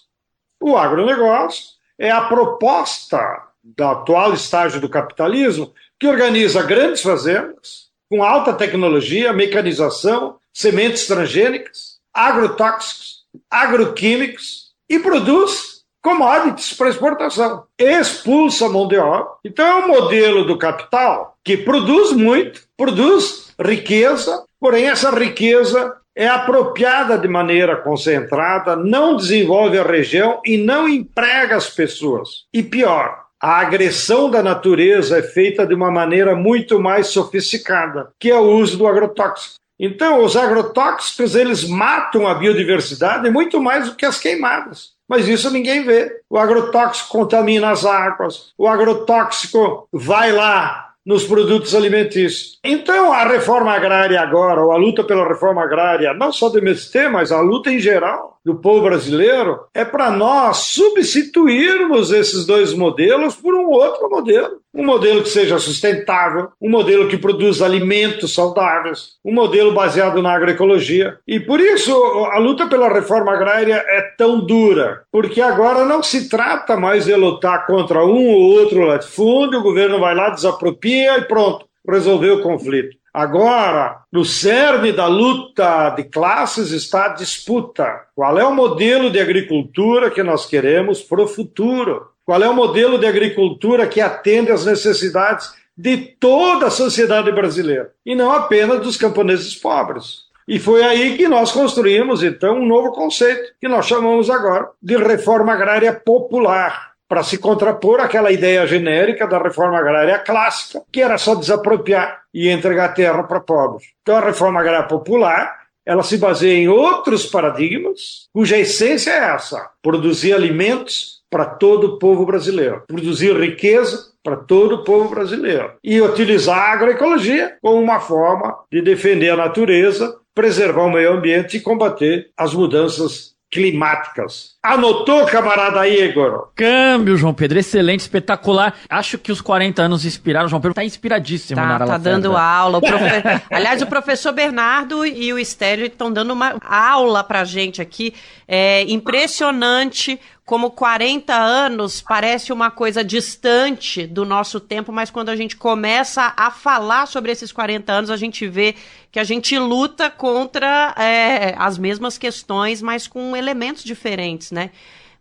[0.60, 8.24] O agronegócio é a proposta do atual estágio do capitalismo que organiza grandes fazendas com
[8.24, 15.75] alta tecnologia, mecanização, sementes transgênicas, agrotóxicos, agroquímicos e produz
[16.06, 17.64] commodities para exportação.
[17.76, 19.26] Expulsa mão de obra.
[19.44, 26.28] Então é um modelo do capital que produz muito, produz riqueza, porém essa riqueza é
[26.28, 32.44] apropriada de maneira concentrada, não desenvolve a região e não emprega as pessoas.
[32.54, 38.30] E pior, a agressão da natureza é feita de uma maneira muito mais sofisticada, que
[38.30, 39.56] é o uso do agrotóxico.
[39.78, 44.95] Então, os agrotóxicos, eles matam a biodiversidade muito mais do que as queimadas.
[45.08, 46.20] Mas isso ninguém vê.
[46.28, 52.58] O agrotóxico contamina as águas, o agrotóxico vai lá nos produtos alimentícios.
[52.64, 57.08] Então, a reforma agrária agora, ou a luta pela reforma agrária, não só do MST,
[57.08, 63.34] mas a luta em geral do povo brasileiro, é para nós substituirmos esses dois modelos
[63.34, 64.60] por um outro modelo.
[64.72, 70.32] Um modelo que seja sustentável, um modelo que produza alimentos saudáveis, um modelo baseado na
[70.32, 71.18] agroecologia.
[71.26, 71.92] E por isso
[72.30, 77.16] a luta pela reforma agrária é tão dura, porque agora não se trata mais de
[77.16, 82.42] lutar contra um ou outro latifúndio, o governo vai lá, desapropria e pronto, resolveu o
[82.42, 82.96] conflito.
[83.16, 88.02] Agora, no cerne da luta de classes está a disputa.
[88.14, 92.10] Qual é o modelo de agricultura que nós queremos para o futuro?
[92.26, 97.90] Qual é o modelo de agricultura que atende às necessidades de toda a sociedade brasileira
[98.04, 100.26] e não apenas dos camponeses pobres?
[100.46, 104.94] E foi aí que nós construímos, então, um novo conceito, que nós chamamos agora de
[104.94, 111.18] reforma agrária popular, para se contrapor àquela ideia genérica da reforma agrária clássica, que era
[111.18, 113.88] só desapropriar e entregar terra para pobres.
[114.02, 119.70] Então, a reforma agrária popular ela se baseia em outros paradigmas, cuja essência é essa:
[119.80, 126.00] produzir alimentos para todo o povo brasileiro, produzir riqueza para todo o povo brasileiro e
[126.00, 131.60] utilizar a agroecologia como uma forma de defender a natureza, preservar o meio ambiente e
[131.60, 134.50] combater as mudanças climáticas.
[134.62, 136.50] Anotou, camarada Igor?
[136.54, 137.58] Câmbio, João Pedro.
[137.58, 138.74] Excelente, espetacular.
[138.86, 140.46] Acho que os 40 anos inspiraram.
[140.46, 142.76] João Pedro tá inspiradíssimo tá, na Tá dando aula.
[142.76, 143.04] O profe...
[143.50, 148.12] Aliás, o professor Bernardo e o Estélio estão dando uma aula pra gente aqui.
[148.46, 155.34] É impressionante como 40 anos parece uma coisa distante do nosso tempo, mas quando a
[155.34, 158.76] gente começa a falar sobre esses 40 anos, a gente vê
[159.10, 164.70] que a gente luta contra é, as mesmas questões, mas com elementos diferentes, né?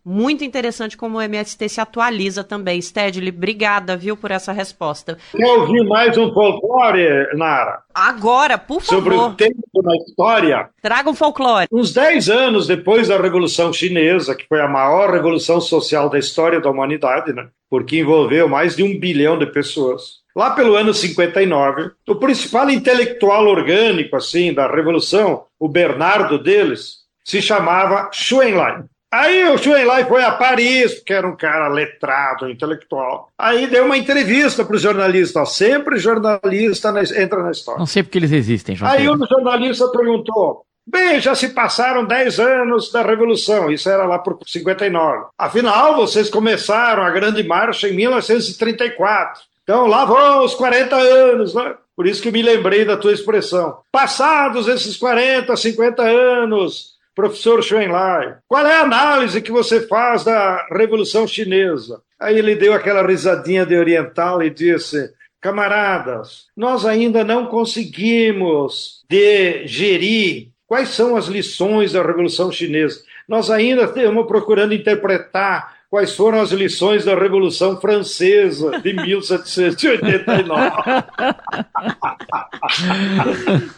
[0.08, 2.80] Muito interessante como o MST se atualiza também.
[2.80, 5.18] Stedley, obrigada, viu, por essa resposta.
[5.36, 7.82] Quer ouvir mais um folclore, Nara?
[7.92, 9.02] Agora, por favor.
[9.02, 10.70] Sobre o tempo na história.
[10.80, 11.66] Traga um folclore.
[11.72, 16.60] Uns 10 anos depois da Revolução Chinesa, que foi a maior revolução social da história
[16.60, 17.48] da humanidade, né?
[17.68, 20.20] Porque envolveu mais de um bilhão de pessoas.
[20.36, 27.42] Lá pelo ano 59, o principal intelectual orgânico, assim, da Revolução, o Bernardo deles, se
[27.42, 28.08] chamava
[28.46, 28.84] Enlai.
[29.16, 33.30] Aí o Xu Enlai foi a Paris, porque era um cara letrado, intelectual.
[33.38, 35.52] Aí deu uma entrevista para os jornalistas.
[35.52, 37.78] Sempre jornalista entra na história.
[37.78, 42.38] Não sei porque eles existem, João Aí o jornalista perguntou: Bem, já se passaram 10
[42.38, 45.28] anos da Revolução, isso era lá por 59.
[45.38, 49.42] Afinal, vocês começaram a Grande Marcha em 1934.
[49.62, 51.74] Então lá vão os 40 anos, né?
[51.96, 53.78] Por isso que me lembrei da tua expressão.
[53.90, 60.66] Passados esses 40, 50 anos, professor Schoenlein, qual é a análise que você faz da
[60.70, 62.02] Revolução Chinesa?
[62.20, 70.50] Aí ele deu aquela risadinha de oriental e disse: Camaradas, nós ainda não conseguimos digerir
[70.66, 73.00] quais são as lições da Revolução Chinesa.
[73.26, 80.70] Nós ainda estamos procurando interpretar quais foram as lições da Revolução Francesa de 1789.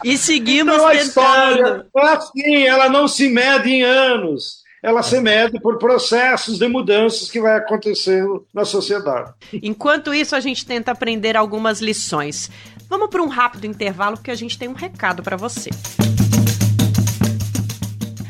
[0.03, 1.07] e seguimos então, a tentando.
[1.07, 4.67] história é assim, ela não se mede em anos.
[4.81, 9.33] Ela se mede por processos de mudanças que vai acontecendo na sociedade.
[9.61, 12.49] Enquanto isso, a gente tenta aprender algumas lições.
[12.89, 15.69] Vamos para um rápido intervalo, porque a gente tem um recado para você.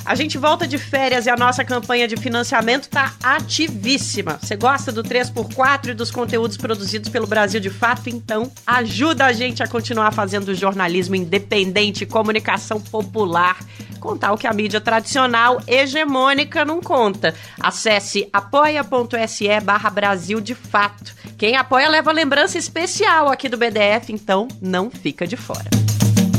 [0.09, 4.39] A gente volta de férias e a nossa campanha de financiamento tá ativíssima.
[4.41, 8.09] Você gosta do 3x4 e dos conteúdos produzidos pelo Brasil de Fato?
[8.09, 13.59] Então, ajuda a gente a continuar fazendo jornalismo independente, comunicação popular,
[13.99, 17.35] contar o que a mídia tradicional hegemônica não conta.
[17.59, 21.13] Acesse apoia.se barra Brasil de Fato.
[21.37, 25.69] Quem apoia leva lembrança especial aqui do BDF, então não fica de fora.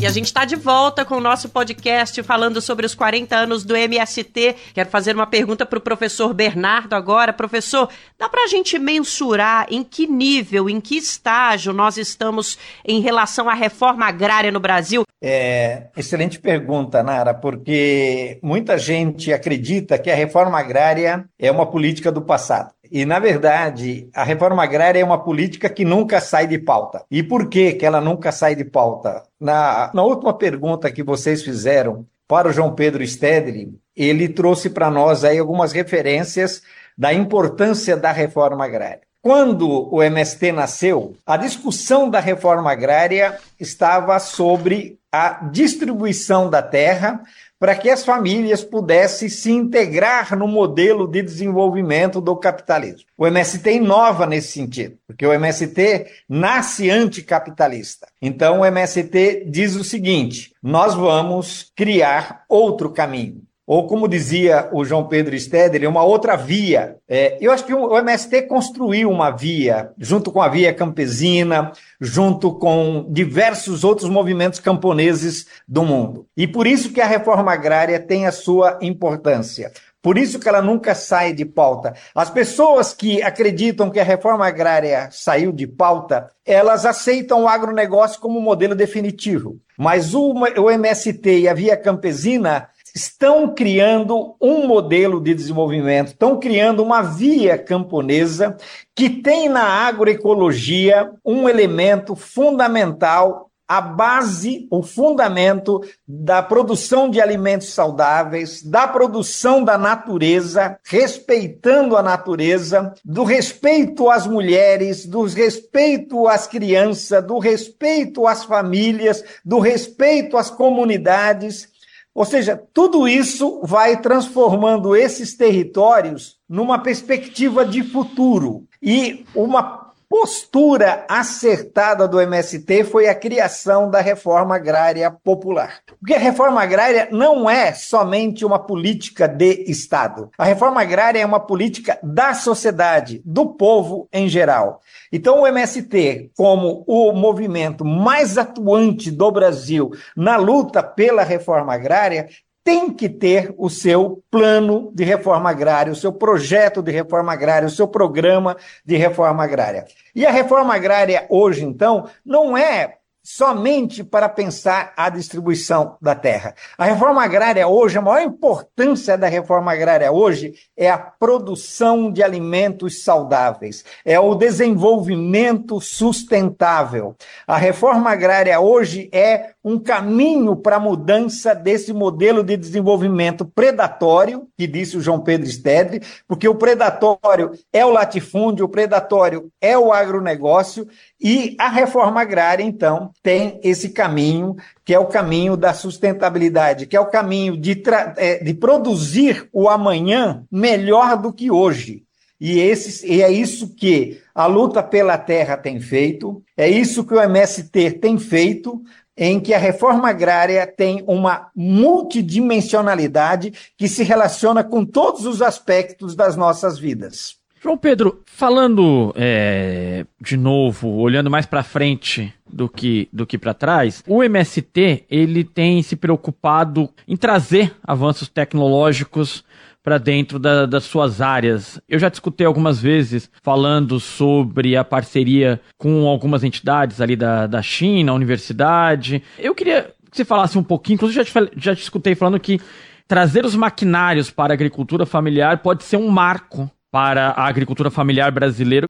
[0.01, 3.65] E a gente está de volta com o nosso podcast falando sobre os 40 anos
[3.65, 4.57] do MST.
[4.73, 7.35] Quero fazer uma pergunta para o professor Bernardo agora.
[7.35, 7.87] Professor,
[8.19, 13.47] dá para a gente mensurar em que nível, em que estágio nós estamos em relação
[13.47, 15.03] à reforma agrária no Brasil?
[15.23, 22.11] É, excelente pergunta, Nara, porque muita gente acredita que a reforma agrária é uma política
[22.11, 22.73] do passado.
[22.91, 27.05] E, na verdade, a reforma agrária é uma política que nunca sai de pauta.
[27.11, 29.23] E por que, que ela nunca sai de pauta?
[29.39, 34.91] Na, na última pergunta que vocês fizeram para o João Pedro Stedley, ele trouxe para
[34.91, 36.63] nós aí algumas referências
[36.97, 39.01] da importância da reforma agrária.
[39.23, 47.21] Quando o MST nasceu, a discussão da reforma agrária estava sobre a distribuição da terra
[47.61, 53.05] para que as famílias pudessem se integrar no modelo de desenvolvimento do capitalismo.
[53.19, 58.09] O MST inova nesse sentido, porque o MST nasce anticapitalista.
[58.21, 64.85] Então o MST diz o seguinte: nós vamos criar outro caminho ou como dizia o
[64.85, 66.97] João Pedro Stedler, uma outra via.
[67.09, 72.53] É, eu acho que o MST construiu uma via, junto com a via campesina, junto
[72.53, 76.27] com diversos outros movimentos camponeses do mundo.
[76.37, 79.71] E por isso que a reforma agrária tem a sua importância.
[80.03, 81.95] Por isso que ela nunca sai de pauta.
[82.13, 88.19] As pessoas que acreditam que a reforma agrária saiu de pauta, elas aceitam o agronegócio
[88.19, 89.61] como modelo definitivo.
[89.79, 96.39] Mas o, o MST e a Via Campesina estão criando um modelo de desenvolvimento, estão
[96.39, 98.57] criando uma via camponesa
[98.95, 107.73] que tem na agroecologia um elemento fundamental a base, o fundamento da produção de alimentos
[107.73, 116.49] saudáveis, da produção da natureza, respeitando a natureza, do respeito às mulheres, do respeito às
[116.49, 121.69] crianças, do respeito às famílias, do respeito às comunidades
[122.15, 128.67] ou seja, tudo isso vai transformando esses territórios numa perspectiva de futuro.
[128.83, 129.80] E uma
[130.11, 135.83] postura acertada do MST foi a criação da reforma agrária popular.
[136.01, 140.29] Porque a reforma agrária não é somente uma política de Estado.
[140.37, 144.81] A reforma agrária é uma política da sociedade, do povo em geral.
[145.13, 152.29] Então, o MST, como o movimento mais atuante do Brasil na luta pela reforma agrária,
[152.71, 157.67] tem que ter o seu plano de reforma agrária, o seu projeto de reforma agrária,
[157.67, 158.57] o seu programa
[158.87, 159.87] de reforma agrária.
[160.15, 166.55] E a reforma agrária hoje, então, não é somente para pensar a distribuição da terra.
[166.79, 172.23] A reforma agrária hoje, a maior importância da reforma agrária hoje é a produção de
[172.23, 177.15] alimentos saudáveis, é o desenvolvimento sustentável.
[177.47, 184.49] A reforma agrária hoje é um caminho para a mudança desse modelo de desenvolvimento predatório,
[184.57, 189.77] que disse o João Pedro Stedley, porque o predatório é o latifúndio, o predatório é
[189.77, 190.89] o agronegócio,
[191.21, 196.97] e a reforma agrária, então, tem esse caminho, que é o caminho da sustentabilidade, que
[196.97, 197.83] é o caminho de,
[198.17, 202.05] é, de produzir o amanhã melhor do que hoje.
[202.41, 207.13] E, esse, e é isso que a luta pela terra tem feito, é isso que
[207.13, 208.83] o MST tem feito,
[209.21, 216.17] em que a reforma agrária tem uma multidimensionalidade que se relaciona com todos os aspectos
[216.17, 217.39] das nossas vidas.
[217.63, 223.53] João Pedro, falando é, de novo, olhando mais para frente do que, do que para
[223.53, 229.45] trás, o MST ele tem se preocupado em trazer avanços tecnológicos
[229.83, 231.81] para dentro da, das suas áreas.
[231.89, 237.63] Eu já discutei algumas vezes falando sobre a parceria com algumas entidades ali da, da
[237.63, 239.23] China, a universidade.
[239.39, 242.61] Eu queria que você falasse um pouquinho, inclusive já, já te escutei falando que
[243.07, 248.31] trazer os maquinários para a agricultura familiar pode ser um marco para a agricultura familiar
[248.33, 248.87] brasileira.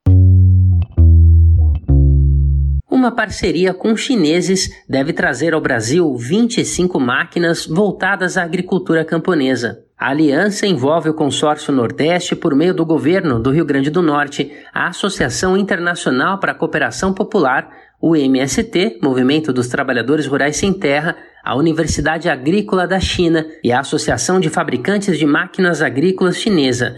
[3.00, 9.82] Uma parceria com chineses deve trazer ao Brasil 25 máquinas voltadas à agricultura camponesa.
[9.98, 14.52] A aliança envolve o Consórcio Nordeste por meio do governo do Rio Grande do Norte,
[14.70, 21.16] a Associação Internacional para a Cooperação Popular, o MST, Movimento dos Trabalhadores Rurais Sem Terra,
[21.42, 26.96] a Universidade Agrícola da China e a Associação de Fabricantes de Máquinas Agrícolas Chinesa.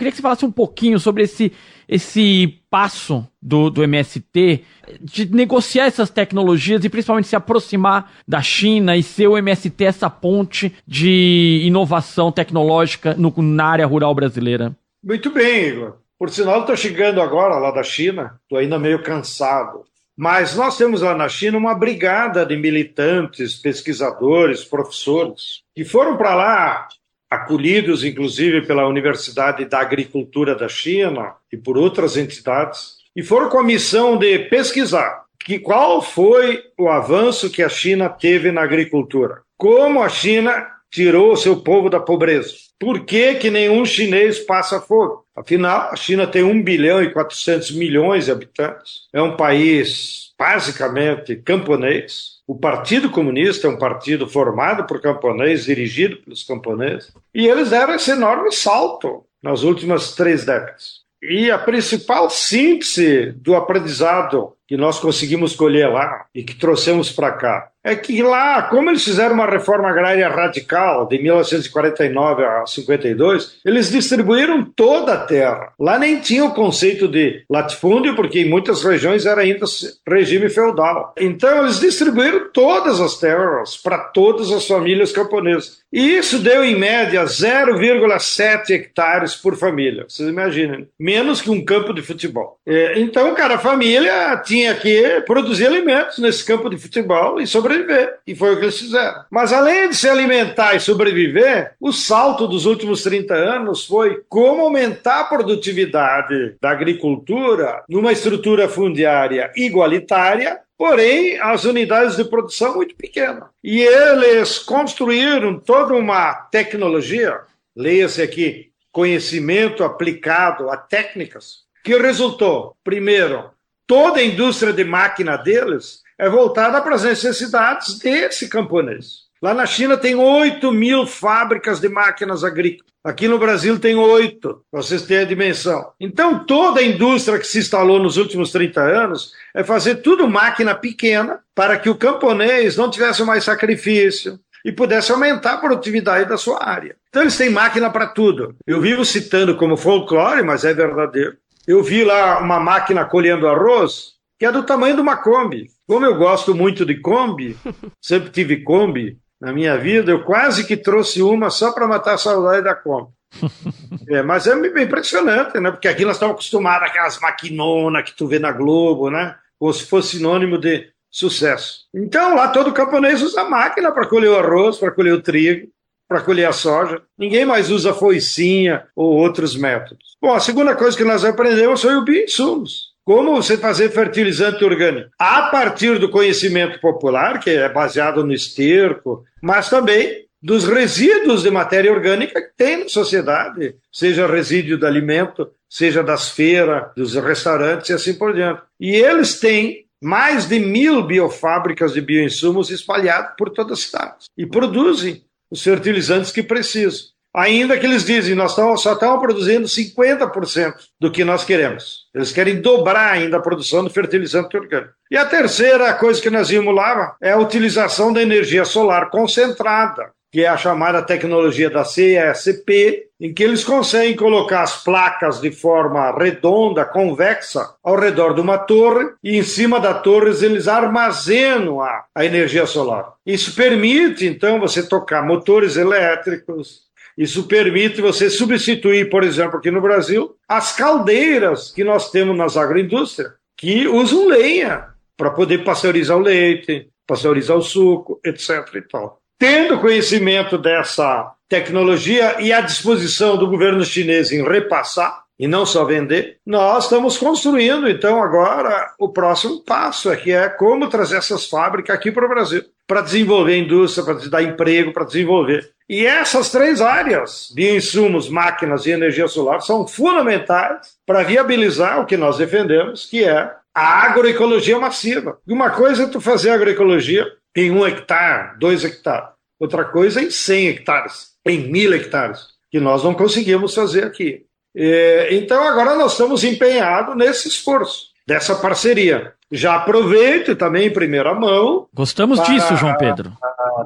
[0.00, 1.52] Queria que você falasse um pouquinho sobre esse,
[1.86, 4.64] esse passo do, do MST
[4.98, 10.08] de negociar essas tecnologias e principalmente se aproximar da China e ser o MST essa
[10.08, 14.74] ponte de inovação tecnológica no, na área rural brasileira.
[15.04, 15.96] Muito bem, Igor.
[16.18, 19.84] Por sinal, estou chegando agora lá da China, estou ainda meio cansado.
[20.16, 26.34] Mas nós temos lá na China uma brigada de militantes, pesquisadores, professores, que foram para
[26.34, 26.88] lá
[27.30, 33.58] acolhidos inclusive pela Universidade da Agricultura da China e por outras entidades, e foram com
[33.58, 39.42] a missão de pesquisar que qual foi o avanço que a China teve na agricultura.
[39.56, 42.52] Como a China tirou o seu povo da pobreza.
[42.78, 45.18] Por que, que nenhum chinês passa fome?
[45.40, 49.08] Afinal, a China tem 1 bilhão e 400 milhões de habitantes.
[49.12, 52.40] É um país basicamente camponês.
[52.46, 57.94] O Partido Comunista é um partido formado por camponeses, dirigido pelos camponeses, e eles deram
[57.94, 61.00] esse enorme salto nas últimas três décadas.
[61.22, 67.32] E a principal síntese do aprendizado que nós conseguimos colher lá e que trouxemos para
[67.32, 73.58] cá é que lá, como eles fizeram uma reforma agrária radical de 1949 a 52,
[73.64, 75.72] eles distribuíram toda a terra.
[75.78, 79.64] Lá nem tinha o conceito de latifúndio, porque em muitas regiões era ainda
[80.06, 81.14] regime feudal.
[81.18, 85.80] Então eles distribuíram todas as terras para todas as famílias camponesas.
[85.92, 90.04] E isso deu em média 0,7 hectares por família.
[90.06, 92.58] Vocês imaginem, menos que um campo de futebol.
[92.66, 98.18] É, então, cara, a família tinha que produzir alimentos nesse campo de futebol e sobreviver.
[98.26, 99.24] E foi o que eles fizeram.
[99.30, 104.62] Mas além de se alimentar e sobreviver, o salto dos últimos 30 anos foi como
[104.62, 112.96] aumentar a produtividade da agricultura numa estrutura fundiária igualitária porém as unidades de produção muito
[112.96, 113.44] pequenas.
[113.62, 117.38] E eles construíram toda uma tecnologia,
[117.76, 123.50] leia-se aqui, conhecimento aplicado a técnicas, que resultou, primeiro,
[123.90, 129.24] toda a indústria de máquina deles é voltada para as necessidades desse camponês.
[129.42, 132.88] Lá na China tem 8 mil fábricas de máquinas agrícolas.
[133.02, 135.90] Aqui no Brasil tem oito, para vocês terem a dimensão.
[135.98, 140.72] Então, toda a indústria que se instalou nos últimos 30 anos é fazer tudo máquina
[140.72, 146.36] pequena para que o camponês não tivesse mais sacrifício e pudesse aumentar a produtividade da
[146.36, 146.94] sua área.
[147.08, 148.54] Então, eles têm máquina para tudo.
[148.64, 151.36] Eu vivo citando como folclore, mas é verdadeiro.
[151.66, 155.68] Eu vi lá uma máquina colhendo arroz que é do tamanho de uma Kombi.
[155.86, 157.58] Como eu gosto muito de Kombi,
[158.00, 162.18] sempre tive Kombi na minha vida, eu quase que trouxe uma só para matar a
[162.18, 163.12] saudade da Kombi.
[164.08, 165.70] É, mas é bem impressionante, né?
[165.70, 169.36] Porque aqui nós estamos acostumados àquelas maquinonas que tu vê na Globo, né?
[169.56, 171.86] Como se fosse sinônimo de sucesso.
[171.94, 175.68] Então lá todo camponês usa máquina para colher o arroz, para colher o trigo,
[176.10, 177.00] para colher a soja.
[177.16, 180.16] Ninguém mais usa foicinha ou outros métodos.
[180.20, 182.90] Bom, a segunda coisa que nós aprendemos foi o bioinsumos.
[183.04, 185.08] Como você fazer fertilizante orgânico?
[185.16, 191.50] A partir do conhecimento popular, que é baseado no esterco, mas também dos resíduos de
[191.50, 197.88] matéria orgânica que tem na sociedade, seja resíduo de alimento, seja das feiras, dos restaurantes
[197.88, 198.62] e assim por diante.
[198.80, 204.46] E eles têm mais de mil biofábricas de bioinsumos espalhadas por toda a cidade e
[204.46, 207.10] produzem os fertilizantes que precisam.
[207.34, 212.08] Ainda que eles dizem, nós só estamos produzindo 50% do que nós queremos.
[212.12, 214.92] Eles querem dobrar ainda a produção do fertilizante orgânico.
[215.08, 220.10] E a terceira coisa que nós vimos lá é a utilização da energia solar concentrada,
[220.30, 225.50] que é a chamada tecnologia da CESP, em que eles conseguem colocar as placas de
[225.50, 231.80] forma redonda, convexa, ao redor de uma torre, e em cima da torre eles armazenam
[231.80, 233.12] a, a energia solar.
[233.26, 239.80] Isso permite, então, você tocar motores elétricos, isso permite você substituir, por exemplo, aqui no
[239.80, 244.86] Brasil, as caldeiras que nós temos nas agroindústrias que usam lenha
[245.18, 248.74] para poder pasteurizar o leite, pasteurizar o suco, etc.
[248.76, 249.19] E tal.
[249.40, 255.82] Tendo conhecimento dessa tecnologia e à disposição do governo chinês em repassar, e não só
[255.82, 261.46] vender, nós estamos construindo, então, agora o próximo passo, é que é como trazer essas
[261.46, 265.70] fábricas aqui para o Brasil, para desenvolver a indústria, para dar emprego, para desenvolver.
[265.88, 272.18] E essas três áreas, bioinsumos, máquinas e energia solar, são fundamentais para viabilizar o que
[272.18, 275.38] nós defendemos, que é a agroecologia massiva.
[275.48, 277.26] Uma coisa é tu fazer agroecologia
[277.56, 279.30] em um hectare, dois hectares.
[279.58, 284.46] Outra coisa é em 100 hectares, em mil hectares, que nós não conseguimos fazer aqui.
[284.74, 289.34] É, então, agora nós estamos empenhados nesse esforço, dessa parceria.
[289.50, 291.88] Já aproveito também em primeira mão.
[291.92, 293.32] Gostamos disso, João Pedro.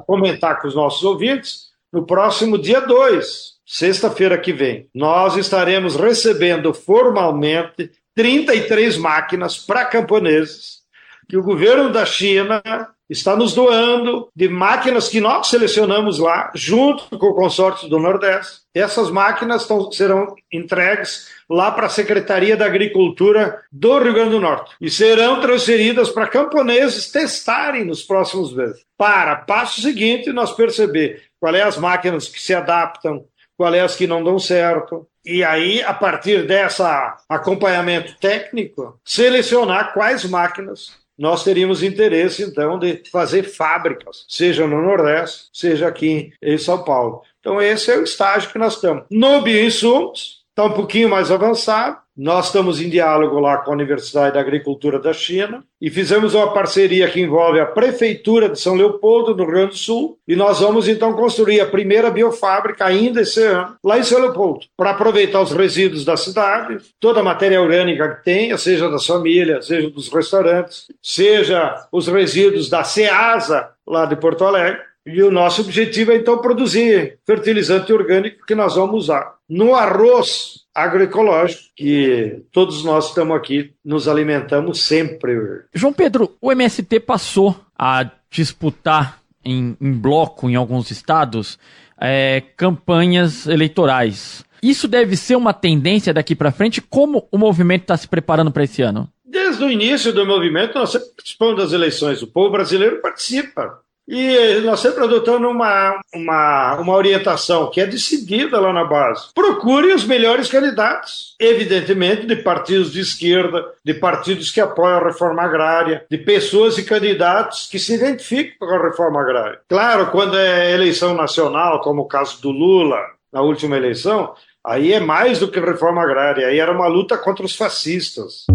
[0.05, 1.65] Comentar com os nossos ouvintes.
[1.91, 10.85] No próximo dia 2, sexta-feira que vem, nós estaremos recebendo formalmente 33 máquinas para camponeses
[11.27, 12.61] que o governo da China
[13.09, 18.61] está nos doando de máquinas que nós selecionamos lá, junto com o consórcio do Nordeste.
[18.73, 24.39] Essas máquinas tão, serão entregues lá para a Secretaria da Agricultura do Rio Grande do
[24.39, 28.83] Norte e serão transferidas para camponeses testarem nos próximos meses.
[28.97, 33.25] Para, passo seguinte, nós perceber qual é as máquinas que se adaptam,
[33.57, 35.07] qual é as que não dão certo.
[35.23, 43.01] E aí, a partir dessa acompanhamento técnico, selecionar quais máquinas nós teríamos interesse, então, de
[43.11, 47.21] fazer fábricas, seja no Nordeste, seja aqui em São Paulo.
[47.39, 49.05] Então, esse é o estágio que nós estamos.
[49.09, 54.35] No bioinsumos, está um pouquinho mais avançado, nós estamos em diálogo lá com a Universidade
[54.35, 59.35] da Agricultura da China e fizemos uma parceria que envolve a Prefeitura de São Leopoldo,
[59.35, 63.43] no Rio Grande do Sul, e nós vamos então construir a primeira biofábrica ainda esse
[63.43, 68.15] ano, lá em São Leopoldo, para aproveitar os resíduos da cidade, toda a matéria orgânica
[68.15, 74.15] que tenha, seja das famílias, seja dos restaurantes, seja os resíduos da SEASA, lá de
[74.15, 79.35] Porto Alegre, e o nosso objetivo é então produzir fertilizante orgânico que nós vamos usar
[79.47, 85.33] no arroz agroecológico, que todos nós estamos aqui nos alimentamos sempre.
[85.73, 91.59] João Pedro, o MST passou a disputar em, em bloco em alguns estados
[91.99, 94.43] é, campanhas eleitorais.
[94.61, 96.81] Isso deve ser uma tendência daqui para frente?
[96.81, 99.07] Como o movimento está se preparando para esse ano?
[99.23, 102.21] Desde o início do movimento, nós sempre participamos das eleições.
[102.21, 103.84] O povo brasileiro participa.
[104.07, 109.27] E nós sempre adotando uma, uma, uma orientação que é decidida lá na base.
[109.33, 115.41] Procure os melhores candidatos, evidentemente de partidos de esquerda, de partidos que apoiam a reforma
[115.41, 119.59] agrária, de pessoas e candidatos que se identificam com a reforma agrária.
[119.67, 122.99] Claro, quando é eleição nacional, como o caso do Lula
[123.33, 124.33] na última eleição,
[124.63, 128.45] aí é mais do que reforma agrária, aí era uma luta contra os fascistas.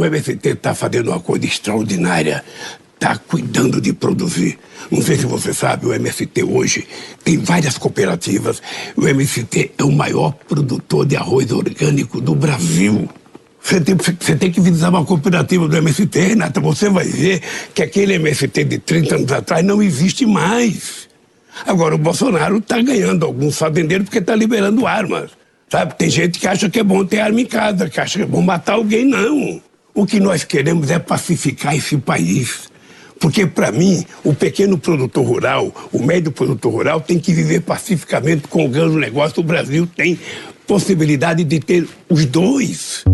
[0.00, 2.42] O MST está fazendo uma coisa extraordinária,
[2.94, 4.58] está cuidando de produzir.
[4.90, 6.88] Não sei se você sabe, o MST hoje
[7.22, 8.62] tem várias cooperativas.
[8.96, 13.10] O MST é o maior produtor de arroz orgânico do Brasil.
[13.62, 16.60] Você tem, você tem, que visitar uma cooperativa do MST, Renata.
[16.60, 17.42] Você vai ver
[17.74, 21.10] que aquele MST de 30 anos atrás não existe mais.
[21.66, 25.32] Agora, o Bolsonaro está ganhando alguns fazendeiros porque está liberando armas.
[25.68, 25.94] Sabe?
[25.94, 28.26] Tem gente que acha que é bom ter arma em casa, que acha que é
[28.26, 29.04] bom matar alguém.
[29.04, 29.60] Não.
[29.94, 32.70] O que nós queremos é pacificar esse país.
[33.18, 38.48] Porque, para mim, o pequeno produtor rural, o médio produtor rural, tem que viver pacificamente
[38.48, 39.40] com o grande negócio.
[39.40, 40.18] O Brasil tem
[40.66, 43.04] possibilidade de ter os dois.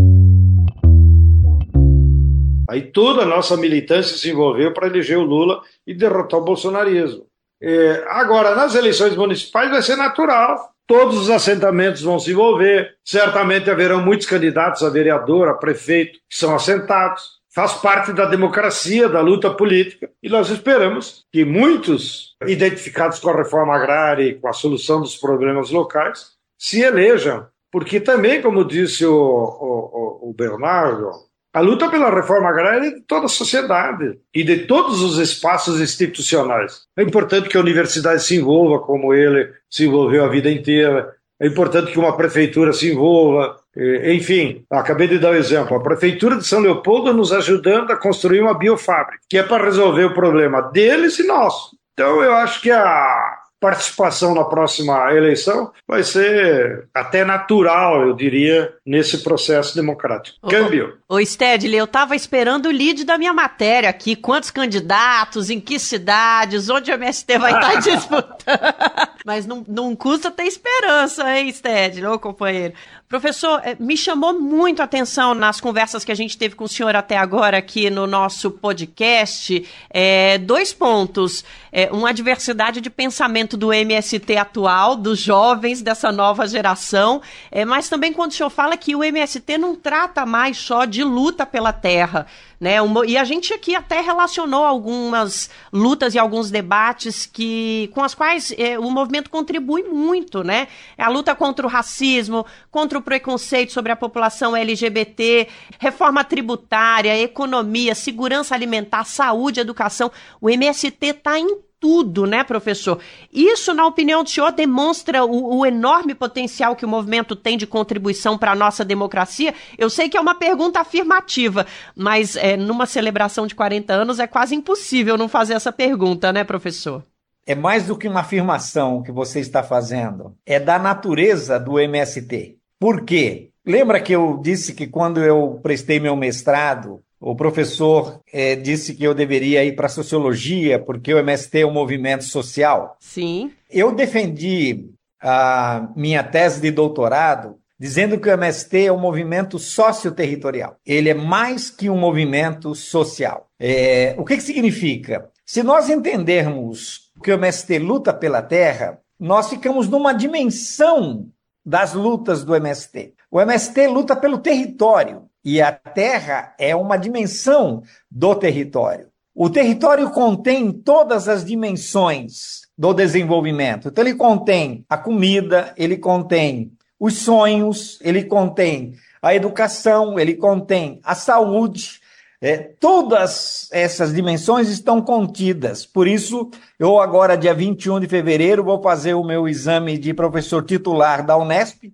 [2.69, 7.25] Aí toda a nossa militância se envolveu para eleger o Lula e derrotar o bolsonarismo.
[7.61, 12.97] É, agora, nas eleições municipais vai ser natural todos os assentamentos vão se envolver.
[13.05, 17.37] Certamente haverão muitos candidatos a vereador, a prefeito, que são assentados.
[17.55, 23.37] Faz parte da democracia, da luta política, e nós esperamos que muitos identificados com a
[23.37, 29.07] reforma agrária e com a solução dos problemas locais se elejam, porque também, como disse
[29.07, 31.11] o, o, o Bernardo,
[31.57, 35.81] a luta pela reforma agrária é de toda a sociedade e de todos os espaços
[35.81, 36.83] institucionais.
[36.95, 41.15] É importante que a universidade se envolva como ele se envolveu a vida inteira.
[41.41, 43.57] É importante que uma prefeitura se envolva.
[44.05, 45.75] Enfim, acabei de dar o um exemplo.
[45.75, 50.05] A prefeitura de São Leopoldo nos ajudando a construir uma biofábrica, que é para resolver
[50.05, 51.75] o problema deles e nosso.
[51.95, 58.75] Então, eu acho que a, participação na próxima eleição vai ser até natural, eu diria,
[58.85, 60.39] nesse processo democrático.
[60.49, 60.99] Câmbio.
[61.09, 64.15] Ô, Stedley, eu estava esperando o lead da minha matéria aqui.
[64.15, 69.16] Quantos candidatos, em que cidades, onde o MST vai estar disputando.
[69.27, 72.75] Mas não, não custa ter esperança, hein, Stedley, ô companheiro.
[73.09, 76.69] Professor, eh, me chamou muito a atenção nas conversas que a gente teve com o
[76.69, 81.45] senhor até agora aqui no nosso podcast, é, dois pontos.
[81.73, 87.21] É, uma diversidade de pensamento do MST atual, dos jovens dessa nova geração,
[87.51, 91.03] é, mas também quando o senhor fala que o MST não trata mais só de
[91.03, 92.27] luta pela terra,
[92.61, 92.77] né?
[93.07, 98.53] E a gente aqui até relacionou algumas lutas e alguns debates que com as quais
[98.57, 100.69] é, o movimento contribui muito, né?
[100.97, 105.49] A luta contra o racismo, contra o preconceito sobre a população LGBT,
[105.79, 110.11] reforma tributária, economia, segurança alimentar, saúde, educação.
[110.41, 112.99] O MST está em tudo, né, professor?
[113.33, 117.65] Isso, na opinião do senhor, demonstra o, o enorme potencial que o movimento tem de
[117.65, 119.55] contribuição para a nossa democracia?
[119.79, 121.65] Eu sei que é uma pergunta afirmativa,
[121.95, 126.43] mas é, numa celebração de 40 anos é quase impossível não fazer essa pergunta, né,
[126.43, 127.05] professor?
[127.47, 132.57] É mais do que uma afirmação que você está fazendo, é da natureza do MST.
[132.81, 133.51] Por quê?
[133.65, 139.05] Lembra que eu disse que quando eu prestei meu mestrado, o professor é, disse que
[139.05, 142.97] eu deveria ir para sociologia, porque o MST é um movimento social.
[143.01, 143.53] Sim.
[143.71, 144.91] Eu defendi
[145.21, 150.77] a minha tese de doutorado dizendo que o MST é um movimento socioterritorial.
[150.85, 153.49] Ele é mais que um movimento social.
[153.59, 155.29] É, o que, que significa?
[155.45, 161.29] Se nós entendermos que o MST luta pela terra, nós ficamos numa dimensão
[161.65, 163.15] das lutas do MST.
[163.31, 165.25] O MST luta pelo território.
[165.47, 169.07] E a terra é uma dimensão do território.
[169.33, 173.87] O território contém todas as dimensões do desenvolvimento.
[173.87, 180.99] Então, ele contém a comida, ele contém os sonhos, ele contém a educação, ele contém
[181.05, 182.01] a saúde.
[182.41, 185.87] É, todas essas dimensões estão contidas.
[185.87, 190.65] Por isso, eu agora, dia 21 de fevereiro, vou fazer o meu exame de professor
[190.65, 191.85] titular da Unesp.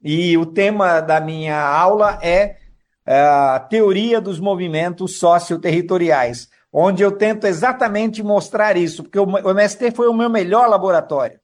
[0.00, 2.62] E o tema da minha aula é
[3.06, 10.08] a teoria dos movimentos socioterritoriais, onde eu tento exatamente mostrar isso, porque o MST foi
[10.08, 11.38] o meu melhor laboratório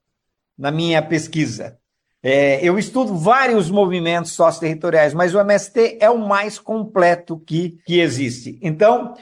[0.58, 1.78] na minha pesquisa.
[2.22, 7.98] É, eu estudo vários movimentos socioterritoriais, mas o MST é o mais completo que, que
[7.98, 8.58] existe.
[8.60, 9.14] Então,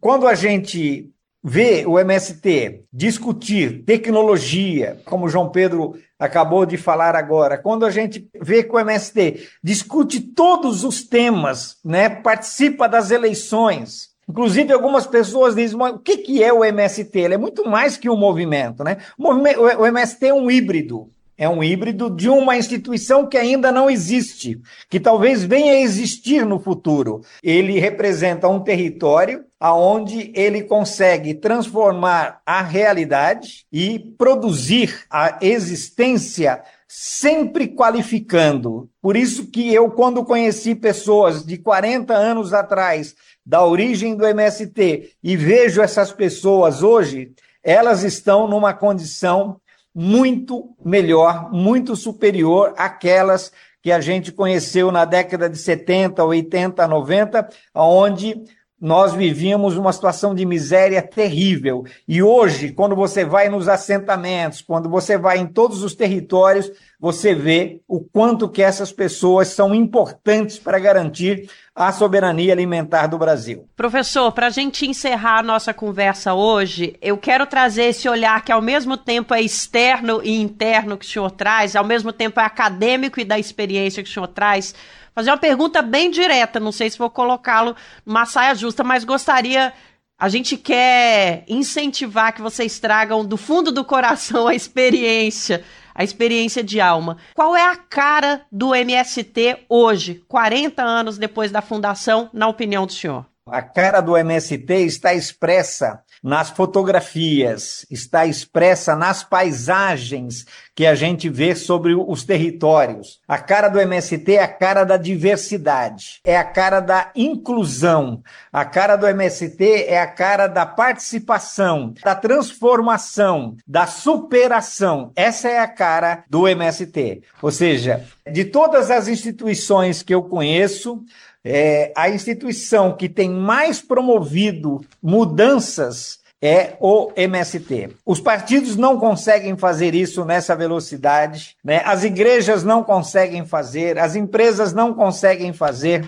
[0.00, 1.08] quando a gente
[1.42, 7.90] vê o MST discutir tecnologia, como o João Pedro acabou de falar agora, quando a
[7.90, 15.06] gente vê que o MST discute todos os temas, né, participa das eleições, Inclusive, algumas
[15.06, 17.18] pessoas dizem, o que, que é o MST?
[17.18, 18.98] Ele é muito mais que um movimento, né?
[19.18, 21.10] O MST é um híbrido.
[21.36, 26.46] É um híbrido de uma instituição que ainda não existe, que talvez venha a existir
[26.46, 27.22] no futuro.
[27.42, 37.68] Ele representa um território aonde ele consegue transformar a realidade e produzir a existência sempre
[37.68, 38.90] qualificando.
[39.00, 43.14] Por isso que eu, quando conheci pessoas de 40 anos atrás,
[43.46, 47.30] da origem do MST, e vejo essas pessoas hoje,
[47.62, 49.60] elas estão numa condição
[49.94, 57.48] muito melhor, muito superior àquelas que a gente conheceu na década de 70, 80, 90,
[57.72, 58.42] onde
[58.82, 61.84] nós vivíamos uma situação de miséria terrível.
[62.08, 66.68] E hoje, quando você vai nos assentamentos, quando você vai em todos os territórios,
[66.98, 73.16] você vê o quanto que essas pessoas são importantes para garantir a soberania alimentar do
[73.16, 73.68] Brasil.
[73.76, 78.50] Professor, para a gente encerrar a nossa conversa hoje, eu quero trazer esse olhar que
[78.50, 82.44] ao mesmo tempo é externo e interno que o senhor traz, ao mesmo tempo é
[82.44, 84.74] acadêmico e da experiência que o senhor traz
[85.14, 86.60] fazer uma pergunta bem direta.
[86.60, 89.72] Não sei se vou colocá-lo numa saia justa, mas gostaria.
[90.18, 96.62] A gente quer incentivar que vocês tragam do fundo do coração a experiência, a experiência
[96.62, 97.16] de alma.
[97.34, 102.92] Qual é a cara do MST hoje, 40 anos depois da fundação, na opinião do
[102.92, 103.26] senhor?
[103.44, 111.28] A cara do MST está expressa nas fotografias, está expressa nas paisagens que a gente
[111.28, 113.20] vê sobre os territórios.
[113.28, 118.22] A cara do MST é a cara da diversidade, é a cara da inclusão.
[118.52, 125.12] A cara do MST é a cara da participação, da transformação, da superação.
[125.14, 127.22] Essa é a cara do MST.
[127.42, 131.04] Ou seja, de todas as instituições que eu conheço,
[131.44, 137.90] é, a instituição que tem mais promovido mudanças é o MST.
[138.04, 141.80] Os partidos não conseguem fazer isso nessa velocidade, né?
[141.84, 146.04] as igrejas não conseguem fazer, as empresas não conseguem fazer.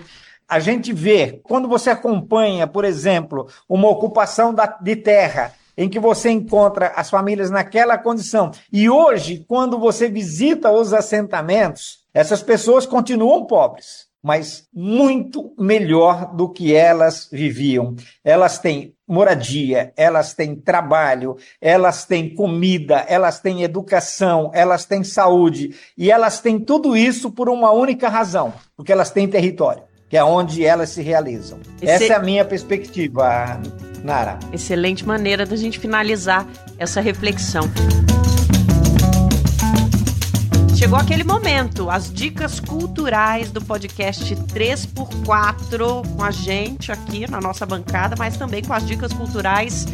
[0.48, 5.98] A gente vê, quando você acompanha, por exemplo, uma ocupação da, de terra, em que
[5.98, 12.86] você encontra as famílias naquela condição, e hoje, quando você visita os assentamentos, Essas pessoas
[12.86, 17.96] continuam pobres, mas muito melhor do que elas viviam.
[18.22, 25.74] Elas têm moradia, elas têm trabalho, elas têm comida, elas têm educação, elas têm saúde,
[25.96, 30.24] e elas têm tudo isso por uma única razão, porque elas têm território, que é
[30.24, 31.58] onde elas se realizam.
[31.80, 32.04] Esse...
[32.04, 33.60] Essa é a minha perspectiva,
[34.02, 34.38] Nara.
[34.52, 36.46] Excelente maneira da gente finalizar
[36.78, 37.64] essa reflexão.
[40.84, 47.64] Chegou aquele momento, as dicas culturais do podcast 3x4 com a gente aqui na nossa
[47.64, 49.86] bancada, mas também com as dicas culturais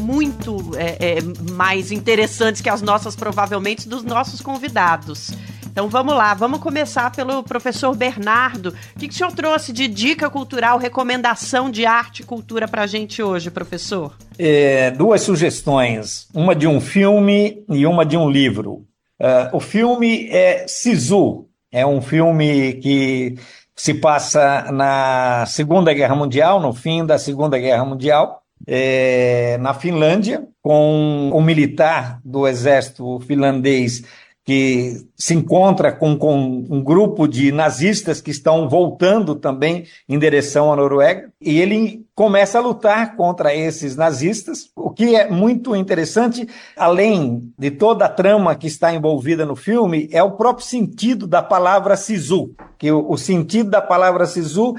[0.00, 5.32] muito é, é, mais interessantes que as nossas, provavelmente, dos nossos convidados.
[5.66, 8.74] Então vamos lá, vamos começar pelo professor Bernardo.
[8.96, 12.84] O que, que o senhor trouxe de dica cultural, recomendação de arte e cultura para
[12.84, 14.16] a gente hoje, professor?
[14.38, 18.87] É, duas sugestões, uma de um filme e uma de um livro.
[19.20, 23.36] Uh, o filme é Sisu, é um filme que
[23.74, 30.46] se passa na Segunda Guerra Mundial, no fim da Segunda Guerra Mundial, é, na Finlândia,
[30.62, 34.02] com um militar do exército finlandês
[34.48, 40.72] que se encontra com, com, um grupo de nazistas que estão voltando também em direção
[40.72, 44.70] à Noruega, e ele começa a lutar contra esses nazistas.
[44.74, 50.08] O que é muito interessante, além de toda a trama que está envolvida no filme,
[50.10, 54.74] é o próprio sentido da palavra Sisu, que o, o sentido da palavra Sisu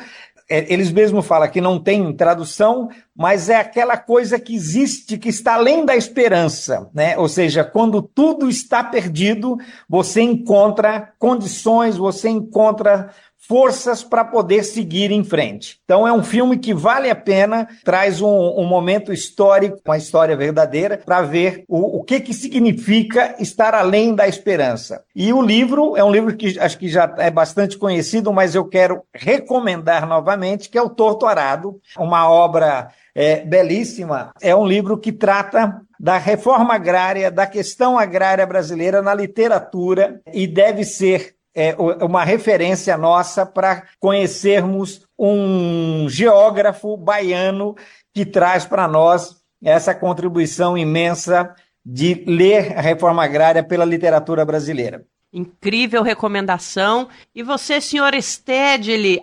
[0.49, 5.53] eles mesmos falam que não tem tradução, mas é aquela coisa que existe, que está
[5.53, 7.15] além da esperança, né?
[7.17, 13.11] Ou seja, quando tudo está perdido, você encontra condições, você encontra
[13.49, 15.79] forças para poder seguir em frente.
[15.83, 20.37] Então é um filme que vale a pena, traz um, um momento histórico, uma história
[20.37, 25.03] verdadeira, para ver o, o que, que significa estar além da esperança.
[25.15, 28.65] E o livro é um livro que acho que já é bastante conhecido, mas eu
[28.65, 34.31] quero recomendar novamente, que é o Torto Arado, uma obra é, belíssima.
[34.39, 40.45] É um livro que trata da reforma agrária, da questão agrária brasileira na literatura e
[40.45, 47.75] deve ser é, uma referência nossa para conhecermos um geógrafo baiano
[48.13, 51.53] que traz para nós essa contribuição imensa
[51.85, 55.03] de ler a reforma agrária pela literatura brasileira.
[55.31, 57.09] Incrível recomendação.
[57.35, 59.21] E você, senhor Stedley?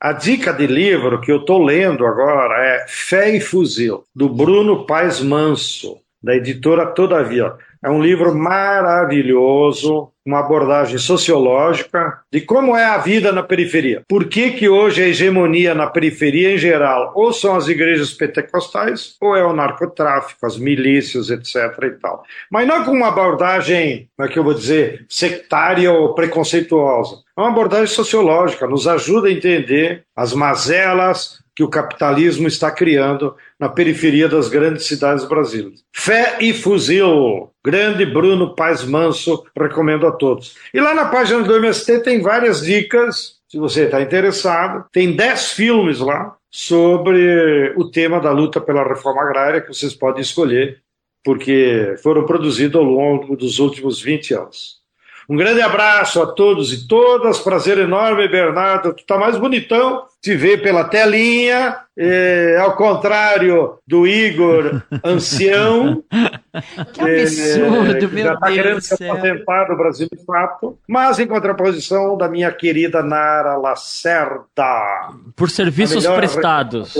[0.00, 4.86] A dica de livro que eu estou lendo agora é Fé e Fuzil, do Bruno
[4.86, 7.54] Paes Manso, da editora Todavia.
[7.82, 14.02] É um livro maravilhoso, uma abordagem sociológica de como é a vida na periferia.
[14.08, 19.16] Por que, que hoje a hegemonia na periferia em geral ou são as igrejas pentecostais
[19.20, 21.56] ou é o narcotráfico, as milícias, etc.
[21.84, 22.22] e tal.
[22.50, 27.22] Mas não com uma abordagem, como é que eu vou dizer, sectária ou preconceituosa.
[27.36, 33.34] É uma abordagem sociológica, nos ajuda a entender as mazelas, que o capitalismo está criando
[33.58, 35.82] na periferia das grandes cidades brasileiras.
[35.92, 40.56] Fé e Fuzil, grande Bruno Paz Manso, recomendo a todos.
[40.72, 44.86] E lá na página do MST tem várias dicas, se você está interessado.
[44.90, 50.22] Tem dez filmes lá sobre o tema da luta pela reforma agrária que vocês podem
[50.22, 50.80] escolher,
[51.22, 54.78] porque foram produzidos ao longo dos últimos 20 anos.
[55.28, 57.38] Um grande abraço a todos e todas.
[57.38, 58.94] Prazer enorme, Bernardo.
[58.94, 60.04] Tu tá mais bonitão.
[60.22, 61.76] Te ver pela telinha.
[61.96, 66.02] É, ao contrário do Igor, ancião.
[66.94, 70.78] Que absurdo, é, meu já tá querendo se aposentar do Brasil de fato.
[70.88, 75.10] Mas em contraposição da minha querida Nara Lacerda.
[75.36, 76.96] Por serviços prestados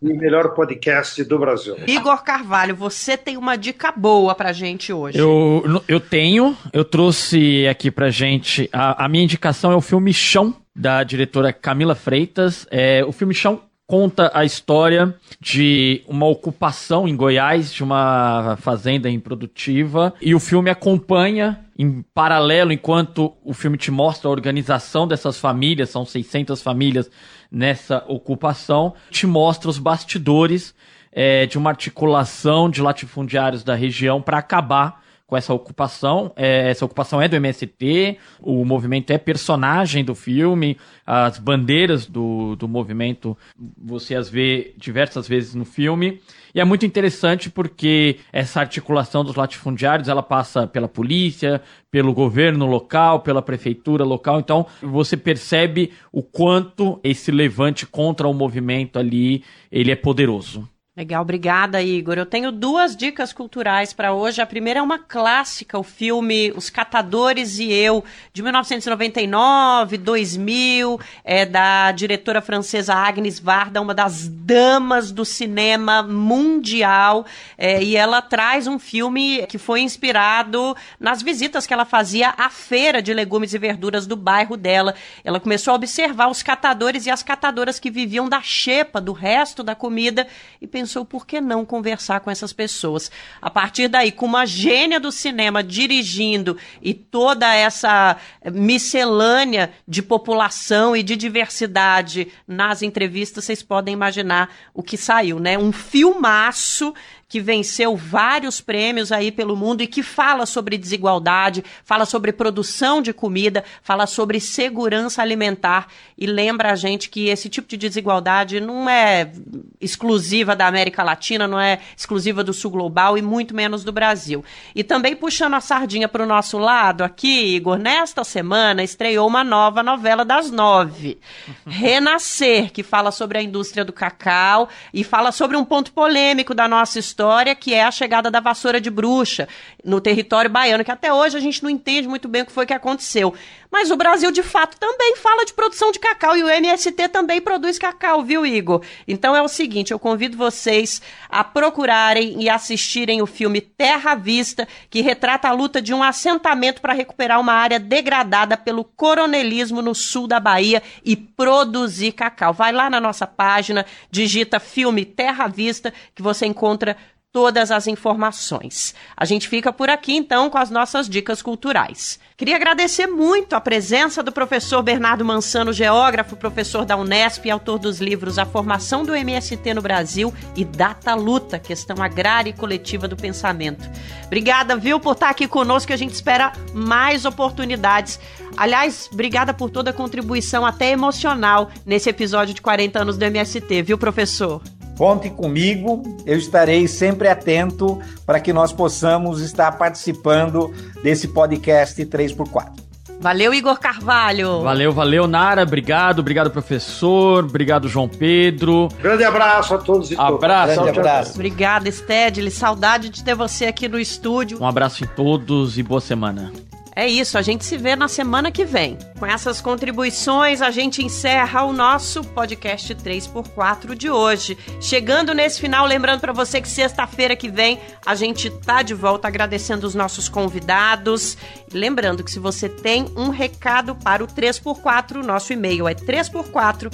[0.00, 1.76] e melhor podcast do Brasil.
[1.86, 5.18] Igor Carvalho, você tem uma dica boa pra gente hoje.
[5.18, 10.12] Eu, eu tenho, eu trouxe aqui pra gente, a, a minha indicação é o filme
[10.12, 12.66] Chão, da diretora Camila Freitas.
[12.70, 19.08] É, o filme Chão conta a história de uma ocupação em Goiás de uma fazenda
[19.08, 25.38] improdutiva e o filme acompanha em paralelo enquanto o filme te mostra a organização dessas
[25.38, 27.10] famílias, são 600 famílias
[27.50, 30.74] nessa ocupação, te mostra os bastidores
[31.12, 36.32] é, de uma articulação de latifundiários da região para acabar com essa ocupação.
[36.36, 42.54] É, essa ocupação é do MST, o movimento é personagem do filme, as bandeiras do,
[42.56, 43.36] do movimento
[43.76, 46.20] você as vê diversas vezes no filme.
[46.54, 51.60] E é muito interessante porque essa articulação dos latifundiários ela passa pela polícia,
[51.90, 54.38] pelo governo local, pela prefeitura local.
[54.38, 60.68] Então você percebe o quanto esse levante contra o movimento ali ele é poderoso.
[60.98, 62.16] Legal, obrigada, Igor.
[62.16, 64.40] Eu tenho duas dicas culturais para hoje.
[64.40, 71.44] A primeira é uma clássica, o filme Os Catadores e Eu, de 1999, 2000, é
[71.44, 77.26] da diretora francesa Agnes Varda, uma das damas do cinema mundial.
[77.58, 82.48] É, e ela traz um filme que foi inspirado nas visitas que ela fazia à
[82.48, 84.94] feira de legumes e verduras do bairro dela.
[85.22, 89.62] Ela começou a observar os catadores e as catadoras que viviam da xepa, do resto
[89.62, 90.26] da comida,
[90.58, 93.10] e pensou pensou por que não conversar com essas pessoas.
[93.42, 98.16] A partir daí, com uma gênia do cinema dirigindo e toda essa
[98.52, 105.58] miscelânea de população e de diversidade nas entrevistas, vocês podem imaginar o que saiu, né?
[105.58, 106.94] Um filmaço
[107.28, 113.02] que venceu vários prêmios aí pelo mundo e que fala sobre desigualdade, fala sobre produção
[113.02, 118.60] de comida, fala sobre segurança alimentar e lembra a gente que esse tipo de desigualdade
[118.60, 119.32] não é
[119.80, 124.44] exclusiva da América Latina, não é exclusiva do Sul Global e muito menos do Brasil.
[124.74, 129.42] E também puxando a sardinha para o nosso lado aqui, Igor, nesta semana estreou uma
[129.42, 131.18] nova novela das nove,
[131.66, 136.68] Renascer, que fala sobre a indústria do cacau e fala sobre um ponto polêmico da
[136.68, 139.48] nossa história história, que é a chegada da vassoura de bruxa
[139.82, 142.66] no território baiano, que até hoje a gente não entende muito bem o que foi
[142.66, 143.32] que aconteceu.
[143.76, 147.42] Mas o Brasil, de fato, também fala de produção de cacau e o MST também
[147.42, 148.80] produz cacau, viu, Igor?
[149.06, 154.66] Então é o seguinte, eu convido vocês a procurarem e assistirem o filme Terra Vista,
[154.88, 159.94] que retrata a luta de um assentamento para recuperar uma área degradada pelo coronelismo no
[159.94, 162.54] sul da Bahia e produzir cacau.
[162.54, 166.96] Vai lá na nossa página, digita filme Terra Vista, que você encontra
[167.36, 168.94] todas as informações.
[169.14, 172.18] A gente fica por aqui então com as nossas dicas culturais.
[172.34, 177.78] Queria agradecer muito a presença do professor Bernardo Mansano, geógrafo, professor da Unesp e autor
[177.78, 183.06] dos livros A Formação do MST no Brasil e Data Luta, questão agrária e coletiva
[183.06, 183.86] do pensamento.
[184.24, 188.18] Obrigada, viu, por estar aqui conosco, a gente espera mais oportunidades.
[188.56, 193.82] Aliás, obrigada por toda a contribuição, até emocional, nesse episódio de 40 anos do MST,
[193.82, 194.62] viu, professor?
[194.96, 200.72] Conte comigo, eu estarei sempre atento para que nós possamos estar participando
[201.02, 202.86] desse podcast 3x4.
[203.20, 204.62] Valeu, Igor Carvalho.
[204.62, 205.62] Valeu, valeu, Nara.
[205.62, 207.44] Obrigado, obrigado, professor.
[207.44, 208.88] Obrigado, João Pedro.
[209.00, 210.34] Grande abraço a todos e todas.
[210.34, 210.74] Abraço.
[210.74, 211.34] Grande abraço.
[211.34, 212.50] Obrigada, Stedley.
[212.50, 214.58] Saudade de ter você aqui no estúdio.
[214.60, 216.52] Um abraço em todos e boa semana.
[216.98, 218.96] É isso, a gente se vê na semana que vem.
[219.18, 224.56] Com essas contribuições, a gente encerra o nosso podcast 3x4 de hoje.
[224.80, 229.28] Chegando nesse final, lembrando para você que sexta-feira que vem a gente tá de volta
[229.28, 231.36] agradecendo os nossos convidados.
[231.70, 236.90] lembrando que se você tem um recado para o 3x4, nosso e-mail é 3x4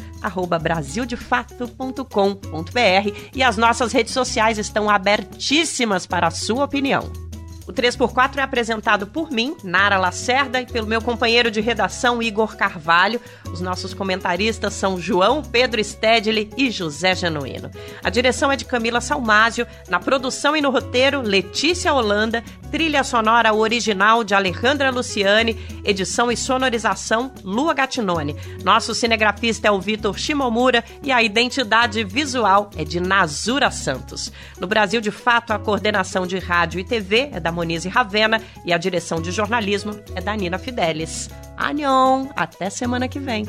[0.61, 7.32] brasildefato.com.br e as nossas redes sociais estão abertíssimas para a sua opinião.
[7.73, 12.55] O 3x4 é apresentado por mim, Nara Lacerda, e pelo meu companheiro de redação, Igor
[12.55, 13.19] Carvalho.
[13.51, 17.71] Os nossos comentaristas são João Pedro Stedley e José Genuíno.
[18.05, 23.55] A direção é de Camila Salmásio, na produção e no roteiro, Letícia Holanda, trilha sonora
[23.55, 28.37] original de Alejandra Luciane, edição e sonorização, Lua Gatinone.
[28.63, 34.31] Nosso cinegrafista é o Vitor Shimomura e a identidade visual é de Nazura Santos.
[34.59, 38.73] No Brasil, de fato, a coordenação de rádio e TV é da Monize Ravena e
[38.73, 41.31] a direção de jornalismo é da Nina Fidelis.
[41.57, 42.27] Anion!
[42.35, 43.47] Até semana que vem.